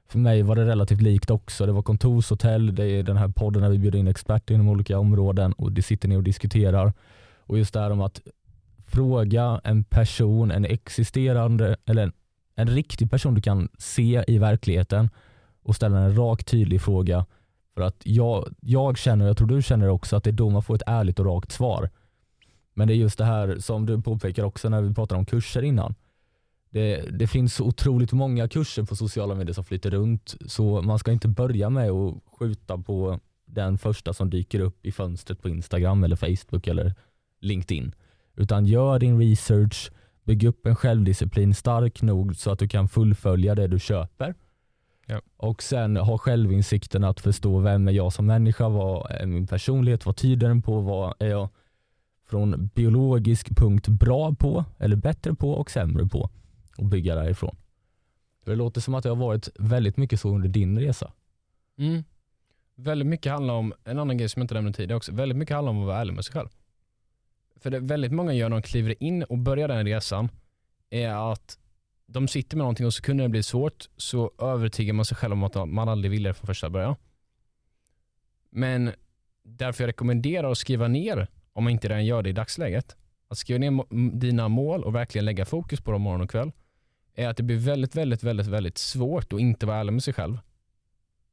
[0.08, 1.66] för mig var det relativt likt också.
[1.66, 5.00] Det var kontorshotell, det är den här podden där vi bjuder in experter inom olika
[5.00, 6.94] områden och det sitter ner och diskuterar.
[7.38, 8.22] Och just det här om att
[8.88, 12.12] fråga en person, en existerande, eller en,
[12.56, 15.10] en riktig person du kan se i verkligheten
[15.66, 17.26] och ställa en rak tydlig fråga.
[17.74, 20.50] För att jag, jag känner, och jag tror du känner också, att det är då
[20.50, 21.90] man får ett ärligt och rakt svar.
[22.74, 25.62] Men det är just det här som du påpekar också när vi pratade om kurser
[25.62, 25.96] innan
[26.76, 31.00] det, det, finns så otroligt många kurser på sociala medier som flyter runt så man
[31.00, 35.50] ska inte börja med att skjuta på den första som dyker upp i fönstret på
[35.50, 36.94] Instagram eller Facebook eller
[37.40, 37.96] LinkedIn.
[38.36, 39.92] Utan gör din research,
[40.24, 44.36] bygg upp en självdisciplin stark nog så att du kan fullfölja det du köper.
[45.06, 45.22] Ja.
[45.38, 50.06] Och sen ha självinsikten att förstå vem är jag som människa, vad är min personlighet,
[50.06, 51.50] vad tyder den på, vad är jag
[52.26, 56.30] från biologisk punkt bra på eller bättre på och sämre på
[56.78, 57.56] och bygga därifrån.
[58.46, 61.12] Det låter som att det har varit väldigt mycket så under din resa.
[61.78, 62.04] Mm.
[62.76, 65.56] Väldigt mycket handlar om, en annan grej som jag inte nämnde tidigare också, väldigt mycket
[65.56, 66.50] handlar om att vara ärlig med sig själv.
[67.56, 70.30] För det väldigt många gör när de kliver in och börjar den resan
[70.90, 71.58] är att
[72.08, 75.34] de sitter med någonting och så kunde det bli svårt så övertygar man sig själv
[75.34, 76.96] om att man aldrig ville det från första början.
[78.50, 78.92] Men
[79.44, 82.96] därför jag rekommenderar att skriva ner, om man inte redan gör det i dagsläget,
[83.28, 83.86] att skriva ner
[84.20, 86.52] dina mål och verkligen lägga fokus på dem morgon och kväll
[87.16, 90.14] är att det blir väldigt, väldigt, väldigt, väldigt svårt att inte vara ärlig med sig
[90.14, 90.38] själv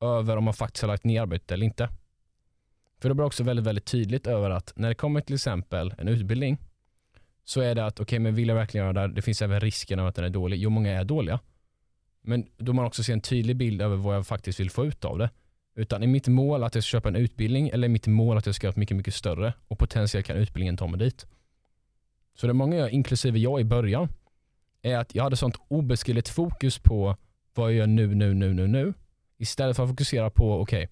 [0.00, 1.88] över om man faktiskt har lagt ner arbetet eller inte.
[2.98, 6.08] För det blir också väldigt, väldigt tydligt över att när det kommer till exempel en
[6.08, 6.58] utbildning
[7.44, 9.14] så är det att okej, okay, men vill jag verkligen göra det?
[9.14, 10.59] Det finns även risken av att den är dålig.
[10.59, 11.40] Jo, många är dåliga.
[12.22, 15.05] Men då man också ser en tydlig bild över vad jag faktiskt vill få ut
[15.05, 15.31] av det.
[15.74, 18.46] Utan är mitt mål att jag ska köpa en utbildning eller är mitt mål att
[18.46, 21.26] jag ska göra ett mycket, mycket större och potentiellt kan utbildningen ta mig dit.
[22.35, 24.09] Så det många gör, inklusive jag i början,
[24.83, 27.16] är att jag hade sånt obeskrivligt fokus på
[27.55, 28.94] vad jag gör nu, nu, nu, nu, nu.
[29.38, 30.88] Istället för att fokusera på, okej, okay,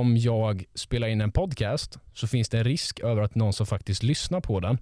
[0.00, 3.66] om jag spelar in en podcast så finns det en risk över att någon som
[3.66, 4.78] faktiskt lyssnar på den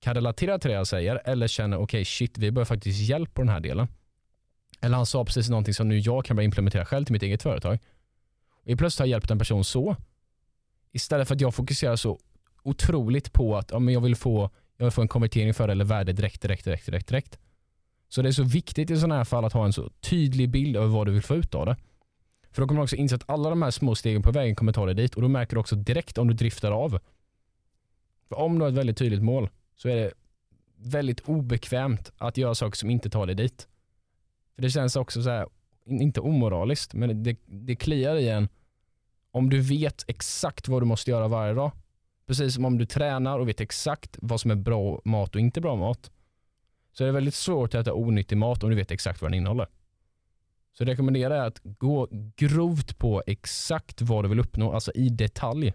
[0.00, 3.34] kan relatera till det jag säger eller känner, okej okay, shit, vi behöver faktiskt hjälp
[3.34, 3.88] på den här delen.
[4.80, 7.42] Eller han sa precis någonting som nu jag kan börja implementera själv till mitt eget
[7.42, 7.78] företag.
[8.50, 9.96] Och plötsligt har jag hjälpt en person så.
[10.92, 12.18] Istället för att jag fokuserar så
[12.62, 15.72] otroligt på att ja, men jag, vill få, jag vill få en konvertering för det
[15.72, 17.38] eller värde direkt, direkt, direkt, direkt, direkt.
[18.08, 20.76] Så det är så viktigt i sådana här fall att ha en så tydlig bild
[20.76, 21.76] över vad du vill få ut av det.
[22.50, 24.72] För då kommer du också inse att alla de här små stegen på vägen kommer
[24.72, 26.98] ta dig dit och då märker du också direkt om du driftar av.
[28.28, 30.12] För om du har ett väldigt tydligt mål så är det
[30.76, 33.68] väldigt obekvämt att göra saker som inte tar dig dit.
[34.54, 35.46] För Det känns också så här,
[35.86, 38.48] inte omoraliskt, men det, det kliar i en
[39.30, 41.72] om du vet exakt vad du måste göra varje dag.
[42.26, 45.60] Precis som om du tränar och vet exakt vad som är bra mat och inte
[45.60, 46.10] bra mat.
[46.92, 49.38] Så är det väldigt svårt att äta onyttig mat om du vet exakt vad den
[49.38, 49.66] innehåller.
[50.72, 55.74] Så jag rekommenderar att gå grovt på exakt vad du vill uppnå, alltså i detalj.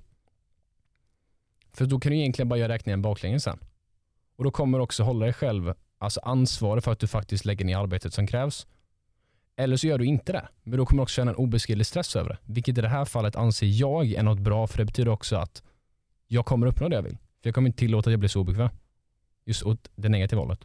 [1.73, 3.59] För då kan du egentligen bara göra räkningen baklänges sen.
[4.36, 7.65] Och då kommer du också hålla dig själv alltså ansvarig för att du faktiskt lägger
[7.65, 8.67] ner arbetet som krävs.
[9.56, 12.15] Eller så gör du inte det, men då kommer du också känna en obeskrivlig stress
[12.15, 12.38] över det.
[12.46, 15.63] Vilket i det här fallet anser jag är något bra, för det betyder också att
[16.28, 17.17] jag kommer uppnå det jag vill.
[17.17, 18.69] För jag kommer inte tillåta att jag blir så obekväm.
[19.46, 20.60] Just åt det negativa hållet.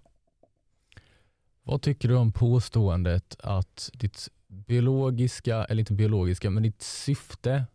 [1.63, 7.67] Vad tycker du om påståendet att ditt biologiska, eller inte biologiska, men ditt syfte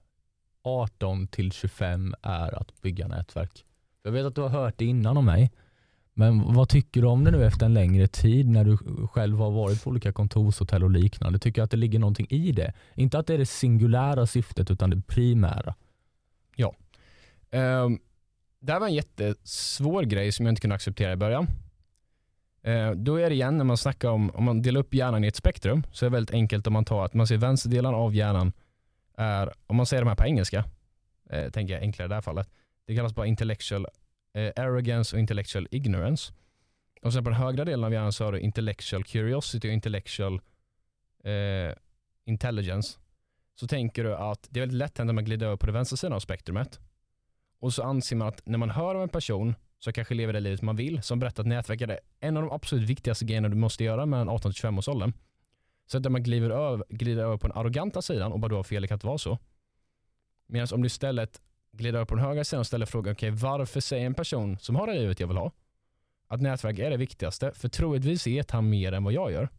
[0.63, 3.65] 18 till 25 är att bygga nätverk?
[4.03, 5.51] Jag vet att du har hört det innan om mig,
[6.13, 9.51] men vad tycker du om det nu efter en längre tid när du själv har
[9.51, 11.39] varit på olika kontorshotell och liknande?
[11.39, 12.73] Tycker du att det ligger någonting i det?
[12.95, 15.75] Inte att det är det singulära syftet utan det primära.
[17.53, 17.99] Um,
[18.59, 21.47] det här var en jättesvår grej som jag inte kunde acceptera i början.
[22.67, 25.27] Uh, då är det igen när man snackar om, om man delar upp hjärnan i
[25.27, 28.15] ett spektrum, så är det väldigt enkelt om man tar att man ser vänsterdelen av
[28.15, 28.53] hjärnan
[29.17, 30.65] är, om man säger de här på engelska,
[31.33, 32.49] uh, tänker jag enklare i det här fallet,
[32.87, 33.87] det kallas bara intellectual
[34.33, 36.33] eh, arrogance och intellectual ignorance.
[37.01, 40.41] Och sen på den högra delen av hjärnan så har du intellectual curiosity och intellectual
[41.23, 41.75] eh,
[42.25, 42.99] intelligence.
[43.55, 45.73] Så tänker du att det är väldigt lätt hänt att man glider över på den
[45.73, 46.79] vänstra sidan av spektrumet
[47.63, 50.39] och så anser man att när man hör av en person som kanske lever det
[50.39, 53.55] livet man vill, som berättar att nätverk är en av de absolut viktigaste grejerna du
[53.55, 55.13] måste göra mellan 18 25 års åldern.
[55.85, 58.63] Så att man glider över, glider över på den arroganta sidan och bara då har
[58.63, 59.39] fel, det kan inte vara så.
[60.47, 61.41] Medan om du istället
[61.73, 64.57] glider över på den högra sidan och ställer frågan, okej okay, varför säger en person
[64.59, 65.51] som har det livet jag vill ha,
[66.27, 67.51] att nätverk är det viktigaste?
[67.51, 69.49] För troligtvis vet han mer än vad jag gör.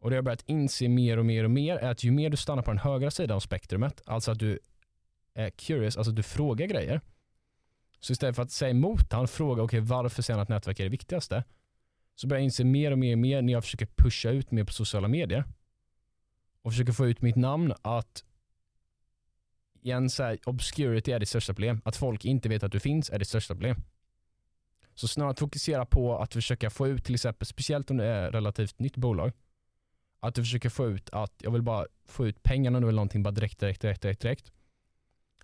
[0.00, 2.36] Och det jag börjat inse mer och mer och mer är att ju mer du
[2.36, 4.58] stannar på den högra sidan av spektrumet, alltså att du
[5.34, 7.00] är curious, alltså att du frågar grejer,
[8.00, 10.84] så istället för att säga emot han fråga okay, varför säger han att nätverk är
[10.84, 11.44] det viktigaste?
[12.14, 14.64] Så börjar jag inse mer och mer och mer när jag försöker pusha ut mer
[14.64, 15.44] på sociala medier
[16.62, 18.24] och försöker få ut mitt namn att
[19.82, 21.80] igen så här, obscurity är det största problem.
[21.84, 23.76] Att folk inte vet att du finns är det största problem.
[24.94, 28.30] Så snarare att fokusera på att försöka få ut till exempel, speciellt om det är
[28.30, 29.32] relativt nytt bolag,
[30.20, 33.22] att du försöker få ut att jag vill bara få ut pengarna nu eller någonting
[33.22, 34.52] bara direkt, direkt, direkt, direkt, direkt.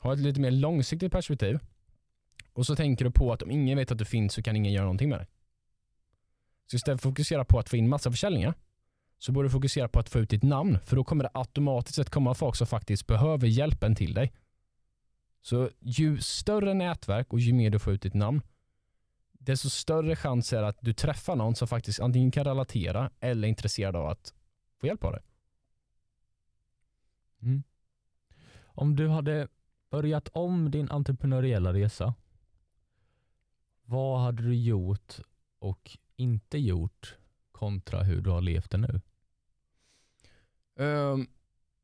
[0.01, 1.59] Ha ett lite mer långsiktigt perspektiv
[2.53, 4.72] och så tänker du på att om ingen vet att du finns så kan ingen
[4.72, 5.27] göra någonting med dig.
[6.70, 8.55] Så istället för att fokusera på att få in massa försäljningar
[9.18, 11.96] så borde du fokusera på att få ut ditt namn för då kommer det automatiskt
[11.96, 14.33] sett komma folk som faktiskt behöver hjälpen till dig.
[15.40, 18.42] Så ju större nätverk och ju mer du får ut ditt namn
[19.48, 23.50] desto större chans är att du träffar någon som faktiskt antingen kan relatera eller är
[23.50, 24.35] intresserad av att
[24.81, 25.22] få hjälp av dig.
[27.42, 27.62] Mm.
[28.64, 29.48] Om du hade
[29.90, 32.14] börjat om din entreprenöriella resa
[33.85, 35.20] vad hade du gjort
[35.59, 37.16] och inte gjort
[37.52, 39.00] kontra hur du har levt det nu?
[40.78, 41.26] Ehm,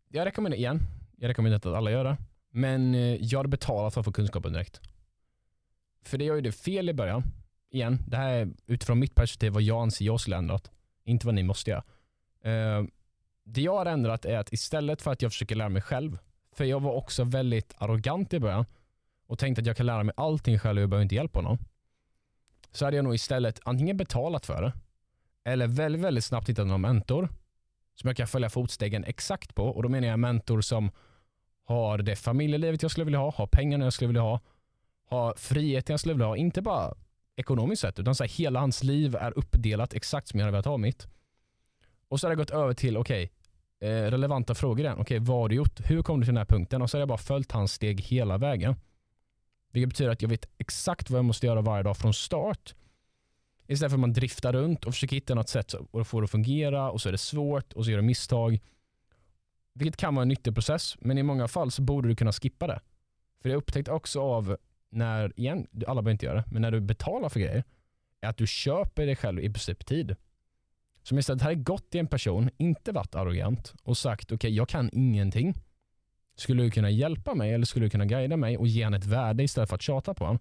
[0.09, 0.81] jag rekommenderar igen,
[1.17, 2.17] jag rekommenderar inte att alla gör det,
[2.51, 4.81] men uh, jag hade betalat för att få kunskapen direkt.
[6.03, 7.23] För det gör ju det fel i början.
[7.71, 10.71] Igen, det här är utifrån mitt perspektiv vad jag anser jag skulle ändrat,
[11.05, 11.83] inte vad ni måste göra.
[12.47, 12.87] Uh,
[13.45, 16.19] det jag har ändrat är att istället för att jag försöker lära mig själv,
[16.53, 18.67] för jag var också väldigt arrogant i början
[19.27, 21.43] och tänkte att jag kan lära mig allting själv och jag behöver inte hjälp av
[21.43, 21.59] någon
[22.71, 24.73] så hade jag nog istället antingen betalat för det
[25.45, 27.29] eller väldigt, väldigt snabbt hittat någon mentor
[27.95, 29.65] som jag kan följa fotstegen exakt på.
[29.65, 30.91] Och då menar jag mentor som
[31.65, 34.41] har det familjelivet jag skulle vilja ha, har pengarna jag skulle vilja ha,
[35.09, 36.37] har friheten jag skulle vilja ha.
[36.37, 36.95] Inte bara
[37.37, 40.67] ekonomiskt sett, utan så här, hela hans liv är uppdelat exakt som jag hade velat
[40.67, 41.07] ha mitt.
[42.09, 43.31] Och så har jag gått över till, okej,
[43.81, 44.99] okay, eh, relevanta frågor igen.
[44.99, 45.81] Okej, okay, vad har du gjort?
[45.91, 46.83] Hur kom du till den här punkten?
[46.83, 48.77] Och så har jag bara följt hans steg hela vägen.
[49.73, 52.75] Vilket betyder att jag vet exakt vad jag måste göra varje dag från start.
[53.67, 56.31] Istället för att man driftar runt och försöker hitta något sätt att få det att
[56.31, 58.61] fungera och så är det svårt och så gör du misstag.
[59.73, 62.67] Vilket kan vara en nyttig process, men i många fall så borde du kunna skippa
[62.67, 62.81] det.
[63.43, 64.57] För jag upptäckt också av
[64.91, 67.65] när, igen, alla behöver inte göra det, men när du betalar för grejer,
[68.21, 70.17] är att du köper dig själv i princip tid.
[71.03, 74.69] Som istället hade gått till en person, inte varit arrogant och sagt okej, okay, jag
[74.69, 75.55] kan ingenting.
[76.37, 79.07] Skulle du kunna hjälpa mig eller skulle du kunna guida mig och ge han ett
[79.07, 80.39] värde istället för att tjata på honom?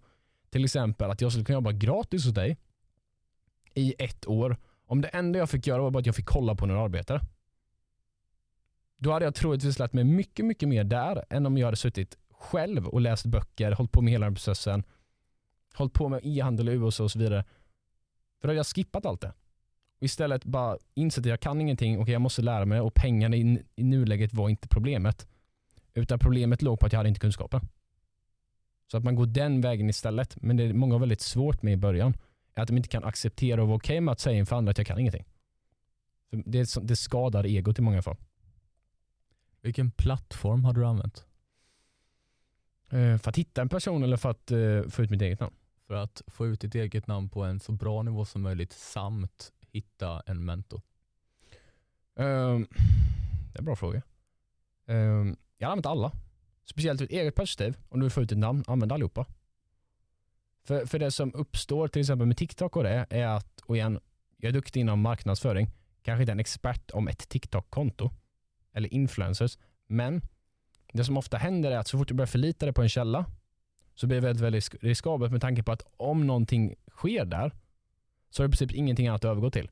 [0.49, 2.57] Till exempel att jag skulle kunna jobba gratis hos dig
[3.73, 6.55] i ett år om det enda jag fick göra var bara att jag fick kolla
[6.55, 7.21] på när du arbetar.
[8.97, 12.17] Då hade jag troligtvis lärt mig mycket, mycket mer där än om jag hade suttit
[12.31, 14.83] själv och läst böcker, hållit på med hela den processen,
[15.73, 17.43] hållit på med e-handel i USA och så vidare.
[18.41, 19.33] För då hade jag skippat allt det.
[19.97, 23.35] Och istället bara insett att jag kan ingenting och jag måste lära mig och pengarna
[23.35, 25.27] i, i nuläget var inte problemet.
[25.93, 27.61] Utan problemet låg på att jag hade inte kunskapen.
[28.91, 30.41] Så att man går den vägen istället.
[30.41, 32.13] Men det är många har väldigt svårt med i början.
[32.55, 34.71] Är att de inte kan acceptera och vara okej okay med att säga inför andra
[34.71, 35.25] att jag kan ingenting.
[36.29, 38.17] För det, det skadar egot i många fall.
[39.61, 41.25] Vilken plattform har du använt?
[42.89, 45.55] Eh, för att hitta en person eller för att uh, få ut mitt eget namn?
[45.87, 49.51] För att få ut ditt eget namn på en så bra nivå som möjligt samt
[49.71, 50.81] hitta en mentor.
[52.15, 52.67] Um,
[53.51, 54.01] det är en bra fråga.
[54.85, 56.11] Um, jag har använt alla.
[56.65, 57.77] Speciellt ur ett eget perspektiv.
[57.89, 59.25] Om du vill få ut ett namn, använd allihopa.
[60.63, 63.99] För, för det som uppstår till exempel med TikTok och det är att, och igen,
[64.37, 65.69] jag är duktig inom marknadsföring,
[66.01, 68.11] kanske inte en expert om ett TikTok-konto
[68.73, 69.57] eller influencers,
[69.87, 70.21] men
[70.93, 73.25] det som ofta händer är att så fort du börjar förlita dig på en källa
[73.95, 77.51] så blir det väldigt, väldigt riskabelt med tanke på att om någonting sker där
[78.29, 79.69] så har du i princip ingenting annat att övergå till.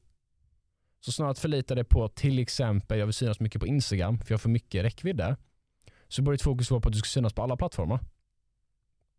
[1.00, 4.34] Så snarare att förlita dig på till exempel, jag vill synas mycket på Instagram för
[4.34, 5.36] jag får mycket räckvidd där,
[6.08, 8.00] så bör ditt fokus vara på att du ska synas på alla plattformar.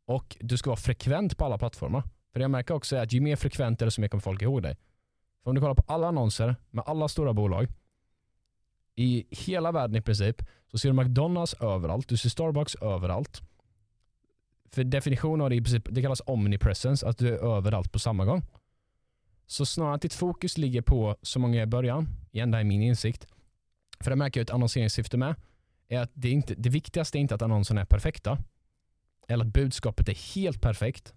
[0.04, 2.02] Och du ska vara frekvent på alla plattformar.
[2.32, 4.42] För det jag märker också är att ju mer frekvent är desto mer kommer folk
[4.42, 4.76] ihåg dig.
[5.42, 7.68] För om du kollar på alla annonser med alla stora bolag
[8.94, 13.40] i hela världen i princip så ser du McDonalds överallt, du ser Starbucks överallt.
[14.70, 18.24] För definitionen av det i princip, det kallas omnipresence, att du är överallt på samma
[18.24, 18.42] gång.
[19.46, 22.68] Så snarare att ditt fokus ligger på så många i början, igen det här är
[22.68, 23.26] min insikt,
[24.00, 25.34] för det märker jag ett annonseringssyfte med,
[25.88, 28.38] är att det, inte, det viktigaste är inte att annonserna är perfekta,
[29.28, 31.14] eller att budskapet är helt perfekt.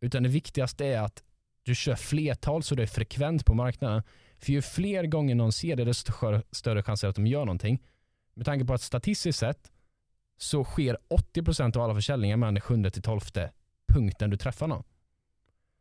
[0.00, 1.22] Utan det viktigaste är att
[1.62, 4.02] du kör flertal så det är frekvent på marknaden.
[4.38, 6.12] För ju fler gånger någon ser det, desto
[6.50, 7.82] större chans är att de gör någonting.
[8.34, 9.72] Med tanke på att statistiskt sett
[10.36, 10.98] så sker
[11.34, 13.20] 80% av alla försäljningar mellan den 7 till 12
[13.88, 14.84] punkten du träffar någon.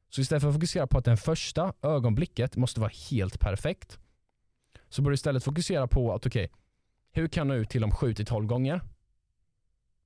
[0.09, 3.99] Så istället för att fokusera på att den första ögonblicket måste vara helt perfekt
[4.89, 6.57] så bör du istället fokusera på att okej, okay,
[7.11, 8.81] hur kan du ut till dem 7 till 12 gånger?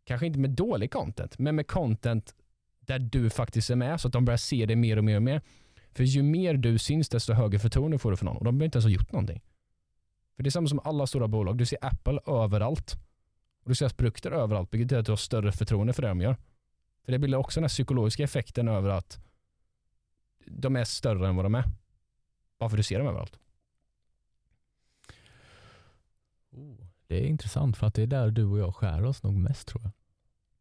[0.05, 2.35] Kanske inte med dålig content, men med content
[2.79, 5.23] där du faktiskt är med så att de börjar se dig mer och mer och
[5.23, 5.41] mer.
[5.91, 8.65] För ju mer du syns desto högre förtroende får du för någon och de behöver
[8.65, 9.41] inte ens ha gjort någonting.
[10.35, 11.57] För det är samma som alla stora bolag.
[11.57, 12.93] Du ser Apple överallt.
[13.63, 16.21] Och du ser produkter överallt, vilket betyder att du har större förtroende för det de
[16.21, 16.37] gör.
[17.05, 19.19] För det bildar också den här psykologiska effekten över att
[20.45, 21.63] de är större än vad de är.
[22.57, 23.39] Bara för att du ser dem överallt.
[26.51, 26.85] Oh.
[27.07, 29.67] Det är intressant för att det är där du och jag skär oss nog mest
[29.67, 29.91] tror jag.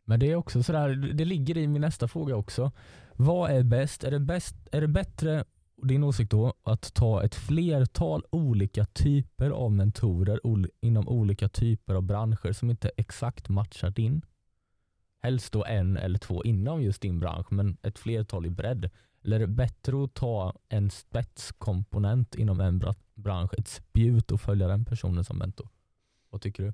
[0.04, 2.72] Men det är också sådär, det ligger i min nästa fråga också.
[3.16, 4.04] Vad är bäst?
[4.04, 5.44] Är det, bäst, är det bättre,
[5.82, 10.40] din åsikt då, att ta ett flertal olika typer av mentorer
[10.80, 14.22] inom olika typer av branscher som inte exakt matchar din?
[15.22, 18.90] Helst då en eller två inom just din bransch, men ett flertal i bredd.
[19.24, 22.82] Eller är det bättre att ta en spetskomponent inom en
[23.14, 25.68] bransch, ett spjut och följa den personen som mentor?
[26.30, 26.72] Vad tycker du?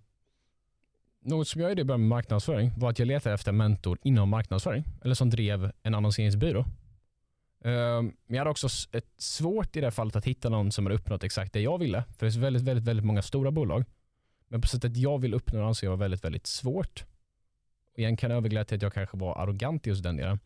[1.22, 3.98] Något som jag gjorde i början med marknadsföring var att jag letade efter en mentor
[4.02, 4.84] inom marknadsföring.
[5.04, 6.64] Eller som drev en annonseringsbyrå.
[7.64, 10.96] Ehm, men jag hade också ett svårt i det fallet att hitta någon som hade
[10.96, 12.04] uppnått exakt det jag ville.
[12.18, 13.84] För det är väldigt, väldigt, väldigt många stora bolag.
[14.48, 17.04] Men på sättet jag vill uppnå anser jag var väldigt, väldigt svårt.
[17.92, 20.38] Och igen kan jag överglädja till att jag kanske var arrogant i just den delen.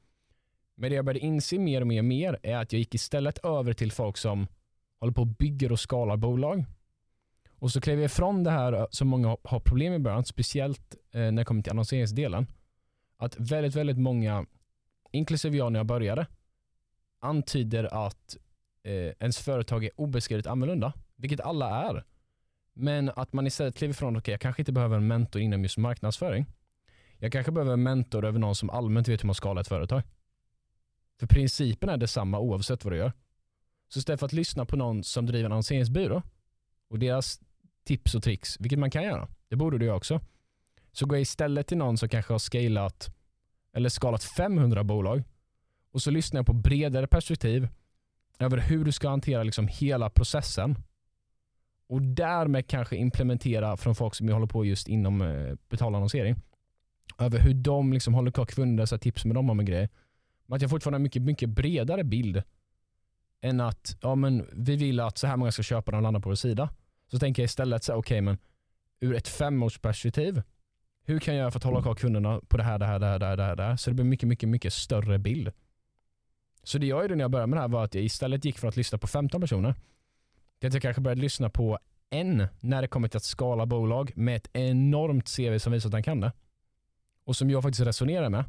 [0.77, 3.39] Men det jag började inse mer och mer och mer är att jag gick istället
[3.39, 4.47] över till folk som
[5.01, 6.65] håller på och bygger och skalar bolag
[7.59, 10.25] och så klev jag ifrån det här eh, som många har problem med i början,
[10.25, 12.47] speciellt eh, när det kommer till annonseringsdelen.
[13.17, 14.47] Att väldigt, väldigt många,
[15.13, 16.27] inklusive jag när jag började,
[17.21, 18.37] antyder att
[18.83, 22.05] eh, ens företag är obeskrivligt annorlunda, vilket alla är.
[22.73, 25.63] Men att man istället kliver ifrån, okej okay, jag kanske inte behöver en mentor inom
[25.63, 26.47] just marknadsföring.
[27.19, 30.03] Jag kanske behöver en mentor över någon som allmänt vet hur man skalar ett företag.
[31.21, 33.13] För principen är detsamma oavsett vad du gör.
[33.89, 36.23] Så istället för att lyssna på någon som driver en annonseringsbyrå
[36.95, 37.41] och deras
[37.85, 39.29] tips och tricks, vilket man kan göra.
[39.49, 40.21] Det borde du göra också.
[40.93, 43.15] Så gå istället till någon som kanske har scalat
[43.73, 45.23] eller skalat 500 bolag
[45.93, 47.69] och så lyssnar jag på bredare perspektiv
[48.39, 50.77] över hur du ska hantera liksom hela processen
[51.87, 56.37] och därmed kanske implementera från folk som håller på just inom eh, betalannonsering
[57.19, 59.89] över hur de liksom håller kvar kunder, så tips med dem om en grej.
[60.47, 62.43] Men att jag fortfarande har en mycket, mycket bredare bild
[63.41, 66.29] än att ja, men vi vill att så här många ska köpa och landa på
[66.29, 66.69] vår sida.
[67.07, 68.39] Så tänker jag istället så okej okay, men
[69.01, 70.43] ur ett femårsperspektiv,
[71.07, 73.07] Hur kan jag göra för att hålla kvar kunderna på det här, det här, det
[73.07, 73.77] här, det här, det här, det här?
[73.77, 75.53] Så det blir mycket, mycket, mycket större bild.
[76.63, 78.59] Så det jag gjorde när jag började med det här var att jag istället gick
[78.59, 79.75] från att lyssna på 15 personer
[80.59, 81.79] till att jag kanske började lyssna på
[82.11, 85.93] en när det kommer till att skala bolag med ett enormt CV som visar att
[85.93, 86.33] han kan det.
[87.25, 88.45] Och som jag faktiskt resonerar med.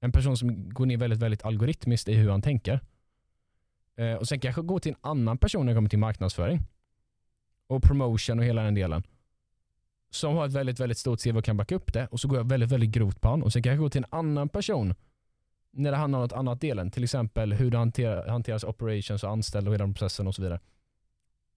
[0.00, 2.80] En person som går ner väldigt, väldigt algoritmiskt i hur han tänker.
[3.96, 6.62] Eh, och sen kanske gå till en annan person när det kommer till marknadsföring.
[7.66, 9.02] Och promotion och hela den delen.
[10.10, 12.06] Som har ett väldigt, väldigt stort CV och kan backa upp det.
[12.06, 13.44] Och så går jag väldigt, väldigt grovt på honom.
[13.44, 14.94] Och sen kanske gå till en annan person
[15.70, 16.90] när det handlar om något annat delen.
[16.90, 20.42] Till exempel hur det hanterar, hanteras operations och anställda och hela den processen och så
[20.42, 20.60] vidare.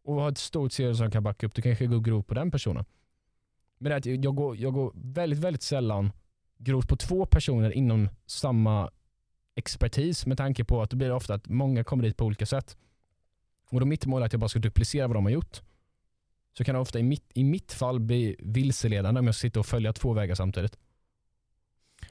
[0.03, 2.51] Och har ett stort CV som kan backa upp, du kanske går grovt på den
[2.51, 2.85] personen.
[3.77, 6.11] Men det är att jag går, jag går väldigt, väldigt sällan
[6.57, 8.89] grovt på två personer inom samma
[9.55, 12.77] expertis med tanke på att det blir ofta att många kommer dit på olika sätt.
[13.69, 15.61] Och då mitt mål är att jag bara ska duplicera vad de har gjort.
[16.59, 19.65] Så kan det ofta i mitt, i mitt fall bli vilseledande om jag sitter och
[19.65, 20.77] följer två vägar samtidigt.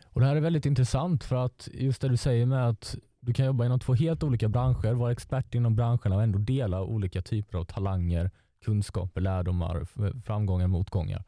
[0.05, 3.33] Och Det här är väldigt intressant för att just det du säger med att du
[3.33, 7.23] kan jobba inom två helt olika branscher, vara expert inom branscherna och ändå dela olika
[7.23, 8.31] typer av talanger,
[8.65, 9.87] kunskaper, lärdomar,
[10.23, 11.25] framgångar, motgångar.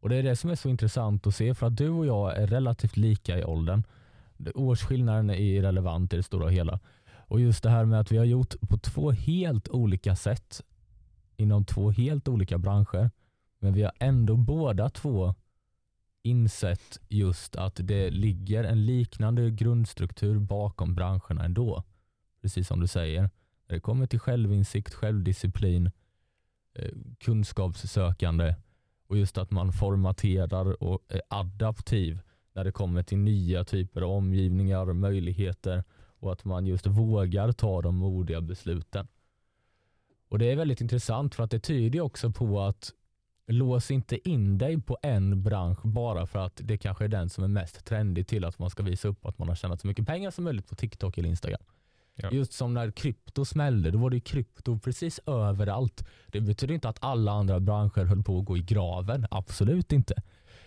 [0.00, 2.36] Och Det är det som är så intressant att se för att du och jag
[2.36, 3.82] är relativt lika i åldern.
[4.54, 6.80] Årsskillnaden är irrelevant i det stora hela.
[7.06, 10.62] Och just det här med att vi har gjort på två helt olika sätt
[11.36, 13.10] inom två helt olika branscher.
[13.58, 15.34] Men vi har ändå båda två
[16.22, 21.84] insett just att det ligger en liknande grundstruktur bakom branscherna ändå.
[22.42, 23.30] Precis som du säger.
[23.68, 25.90] När det kommer till självinsikt, självdisciplin,
[26.74, 28.54] eh, kunskapssökande
[29.06, 32.20] och just att man formaterar och är adaptiv
[32.52, 35.84] när det kommer till nya typer av omgivningar och möjligheter
[36.18, 39.08] och att man just vågar ta de modiga besluten.
[40.34, 42.92] Och Det är väldigt intressant för att det tyder också på att
[43.46, 47.44] lås inte in dig på en bransch bara för att det kanske är den som
[47.44, 50.06] är mest trendig till att man ska visa upp att man har tjänat så mycket
[50.06, 51.62] pengar som möjligt på TikTok eller Instagram.
[52.14, 52.30] Ja.
[52.32, 56.04] Just som när krypto smällde, då var det krypto precis överallt.
[56.26, 60.14] Det betyder inte att alla andra branscher höll på att gå i graven, absolut inte.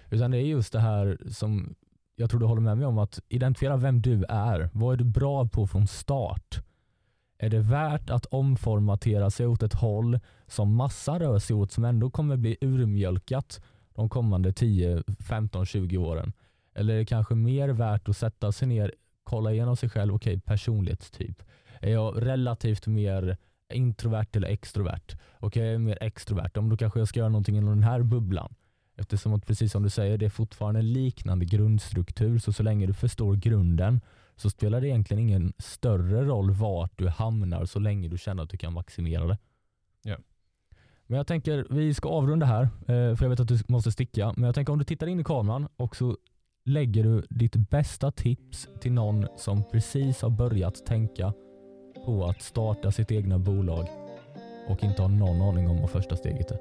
[0.10, 1.76] Utan det är just det här som
[2.16, 4.70] jag tror du håller med mig om, att identifiera vem du är.
[4.74, 6.67] Vad är du bra på från start?
[7.38, 11.86] Är det värt att omformatera sig åt ett håll som massa rör sig åt som
[11.86, 13.62] ändå kommer bli urmjölkat
[13.96, 16.34] de kommande 10, 15, 20 åren?
[16.76, 20.34] Eller är det kanske mer värt att sätta sig ner, kolla igenom sig själv, okej
[20.34, 21.44] okay, personlighetstyp.
[21.82, 23.38] Är jag relativt mer
[23.74, 25.16] introvert eller extrovert?
[25.40, 26.52] Okej, okay, jag är mer extrovert.
[26.54, 28.56] Då kanske jag ska göra någonting inom den här bubblan.
[28.96, 32.40] Eftersom att precis som du säger, det är fortfarande en liknande grundstruktur.
[32.40, 34.02] Så så länge du förstår grunden
[34.38, 38.50] så spelar det egentligen ingen större roll vart du hamnar så länge du känner att
[38.50, 39.38] du kan maximera det.
[40.04, 40.18] Ja.
[41.08, 44.34] Men jag tänker vi ska avrunda här, eh, för jag vet att du måste sticka.
[44.36, 46.18] Men jag tänker om du tittar in i kameran och så
[46.66, 51.34] lägger du ditt bästa tips till någon som precis har börjat tänka
[52.06, 53.88] på att starta sitt egna bolag
[54.68, 56.60] och inte har någon aning om vad första steget är.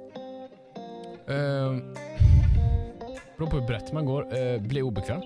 [1.30, 1.76] Uh,
[3.36, 4.38] beror på hur brett man går.
[4.38, 5.20] Uh, bli obekväm.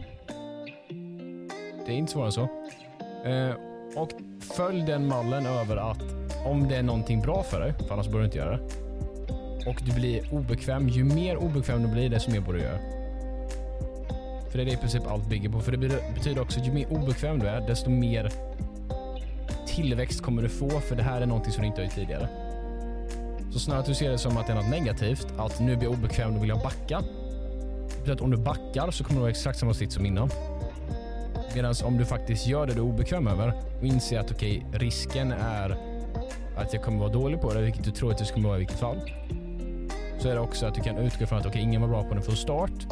[1.90, 2.48] Det är inte svårare än så.
[3.28, 3.54] Eh,
[3.96, 4.10] och
[4.56, 6.02] följ den mallen över att
[6.46, 8.62] om det är någonting bra för dig, för annars borde du inte göra det.
[9.66, 10.88] Och du blir obekväm.
[10.88, 12.78] Ju mer obekväm du blir, desto mer borde du göra.
[14.50, 15.60] För det är det i princip allt bygger på.
[15.60, 15.78] För det
[16.14, 18.32] betyder också att ju mer obekväm du är, desto mer
[19.66, 20.70] tillväxt kommer du få.
[20.70, 22.28] För det här är någonting som du inte har gjort tidigare.
[23.52, 25.88] Så snarare att du ser det som att det är något negativt, att nu blir
[25.88, 27.02] jag obekväm då vill jag backa.
[28.04, 30.30] Det att om du backar så kommer du ha exakt samma sitt som innan.
[31.54, 34.78] Medan om du faktiskt gör det du är obekväm över och inser att okej, okay,
[34.80, 35.76] risken är
[36.56, 38.58] att jag kommer vara dålig på det, vilket du tror att du kommer vara i
[38.58, 39.00] vilket fall.
[40.18, 42.04] Så är det också att du kan utgå från att okej, okay, ingen var bra
[42.04, 42.86] på det från start.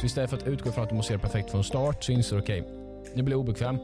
[0.00, 2.36] Så istället för att utgå från att du måste göra perfekt från start så inser
[2.36, 2.72] du okej, okay,
[3.14, 3.78] nu blir jag obekväm.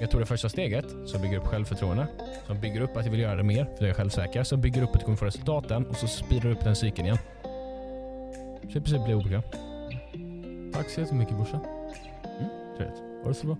[0.00, 2.06] Jag tog det första steget som bygger upp självförtroende,
[2.46, 4.82] som bygger upp att jag vill göra det mer för jag är självsäker, som bygger
[4.82, 7.18] upp att du kommer få resultaten och så speedar upp den cykeln igen.
[8.62, 9.42] Så i princip blir obekväm.
[10.72, 11.60] Tack så jättemycket brorsan.
[12.74, 13.02] Mm, trevligt.
[13.22, 13.56] Ha det så bra.